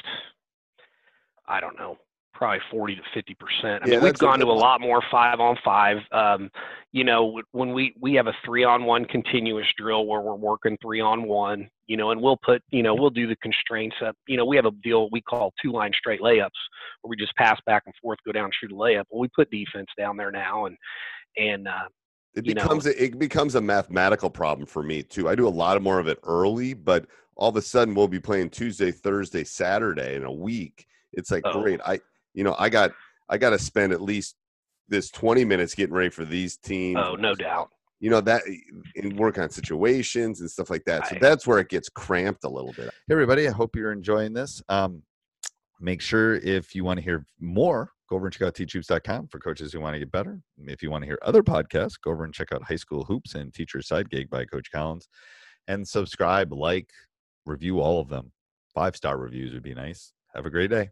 I 1.47 1.59
don't 1.59 1.77
know, 1.77 1.97
probably 2.37 2.59
40 2.71 2.95
to 2.95 3.01
50 3.13 3.35
percent. 3.35 3.83
I 3.83 3.87
Yeah, 3.87 3.91
mean, 3.91 3.91
we've 3.95 4.01
that's 4.03 4.21
a 4.21 4.25
gone 4.25 4.39
to 4.39 4.45
a 4.45 4.53
lot 4.53 4.79
more 4.79 5.01
five 5.11 5.39
on 5.39 5.57
five. 5.65 5.97
Um, 6.11 6.49
you 6.91 7.03
know, 7.03 7.41
when 7.51 7.73
we 7.73 7.93
we 7.99 8.13
have 8.13 8.27
a 8.27 8.33
three 8.45 8.63
on 8.63 8.85
one 8.85 9.05
continuous 9.05 9.65
drill 9.77 10.05
where 10.05 10.21
we're 10.21 10.35
working 10.35 10.77
three 10.81 11.01
on 11.01 11.23
one. 11.27 11.69
You 11.87 11.95
know, 11.95 12.11
and 12.11 12.21
we'll 12.21 12.37
put, 12.45 12.61
you 12.69 12.83
know, 12.83 12.93
we'll 12.93 13.09
do 13.09 13.27
the 13.27 13.35
constraints 13.37 13.95
up. 14.05 14.13
You 14.27 14.35
know, 14.35 14.43
we 14.43 14.57
have 14.57 14.65
a 14.65 14.71
deal 14.83 15.07
we 15.09 15.21
call 15.21 15.53
two 15.63 15.71
line 15.71 15.91
straight 15.97 16.19
layups, 16.19 16.49
where 17.01 17.09
we 17.09 17.15
just 17.15 17.33
pass 17.37 17.57
back 17.65 17.83
and 17.85 17.95
forth, 18.01 18.19
go 18.25 18.33
down, 18.33 18.49
shoot 18.59 18.73
a 18.73 18.75
layup. 18.75 19.03
Well, 19.09 19.21
we 19.21 19.29
put 19.33 19.49
defense 19.51 19.87
down 19.97 20.17
there 20.17 20.29
now, 20.31 20.65
and 20.65 20.75
and 21.37 21.67
uh, 21.67 21.87
It 22.35 22.45
You 22.45 22.53
know- 22.55 22.63
becomes 22.63 22.85
a, 22.87 23.03
it 23.03 23.17
becomes 23.17 23.55
a 23.55 23.61
mathematical 23.61 24.29
problem 24.29 24.65
for 24.67 24.83
me 24.83 25.01
too. 25.01 25.29
I 25.29 25.35
do 25.35 25.47
a 25.47 25.49
lot 25.49 25.81
more 25.81 25.99
of 25.99 26.07
it 26.07 26.19
early, 26.23 26.73
but 26.73 27.05
all 27.37 27.49
of 27.49 27.55
a 27.55 27.61
sudden 27.61 27.95
we'll 27.95 28.07
be 28.09 28.19
playing 28.19 28.49
Tuesday, 28.49 28.91
Thursday, 28.91 29.43
Saturday 29.45 30.15
in 30.15 30.23
a 30.25 30.31
week. 30.31 30.85
It's 31.13 31.31
like 31.31 31.43
Oh. 31.45 31.61
great. 31.61 31.79
I 31.85 31.99
you 32.33 32.43
know 32.43 32.55
I 32.57 32.69
got 32.69 32.91
I 33.29 33.37
got 33.37 33.49
to 33.51 33.59
spend 33.59 33.91
at 33.93 34.01
least 34.01 34.35
this 34.89 35.09
20 35.11 35.43
minutes 35.43 35.75
getting 35.75 35.93
ready 35.95 36.09
for 36.09 36.23
these 36.25 36.57
teams. 36.57 36.97
oh, 37.01 37.15
no 37.15 37.35
doubt. 37.35 37.69
You 37.99 38.09
know 38.11 38.21
that 38.21 38.43
and 38.95 39.17
work 39.19 39.37
on 39.37 39.49
situations 39.49 40.39
and 40.41 40.49
stuff 40.49 40.69
like 40.69 40.85
that. 40.85 41.07
So 41.07 41.13
Right. 41.13 41.21
that's 41.21 41.47
where 41.47 41.57
it 41.59 41.67
gets 41.69 41.89
cramped 41.89 42.43
a 42.43 42.49
little 42.49 42.71
bit. 42.73 42.85
Hey, 43.07 43.13
everybody. 43.13 43.47
I 43.47 43.51
hope 43.51 43.75
you're 43.75 43.91
enjoying 43.91 44.33
this. 44.33 44.61
Um, 44.69 45.01
make 45.81 45.99
sure 46.01 46.35
if 46.35 46.73
you 46.75 46.83
want 46.83 46.97
to 46.99 47.03
hear 47.03 47.25
more, 47.39 47.91
go 48.09 48.15
over 48.15 48.27
and 48.27 48.33
check 48.33 48.43
out 48.47 48.53
teachhoops.com 48.53 49.27
for 49.27 49.39
coaches 49.39 49.73
who 49.73 49.79
want 49.81 49.95
to 49.95 49.99
get 49.99 50.11
better. 50.11 50.39
If 50.67 50.81
you 50.83 50.91
want 50.91 51.01
to 51.03 51.07
hear 51.07 51.19
other 51.23 51.41
podcasts, 51.43 51.95
go 52.01 52.11
over 52.11 52.23
and 52.23 52.33
check 52.33 52.51
out 52.53 52.63
High 52.63 52.75
School 52.77 53.03
Hoops 53.03 53.33
and 53.35 53.53
Teacher 53.53 53.81
Side 53.81 54.09
Gig 54.09 54.29
by 54.29 54.45
Coach 54.45 54.71
Collins. 54.71 55.07
And 55.67 55.85
subscribe, 55.87 56.53
like, 56.53 56.89
review 57.45 57.79
all 57.81 57.99
of 57.99 58.07
them. 58.09 58.31
Five 58.73 58.95
star 58.95 59.17
reviews 59.17 59.53
would 59.53 59.63
be 59.63 59.73
nice. 59.73 60.13
Have 60.35 60.45
a 60.45 60.49
great 60.51 60.69
day. 60.69 60.91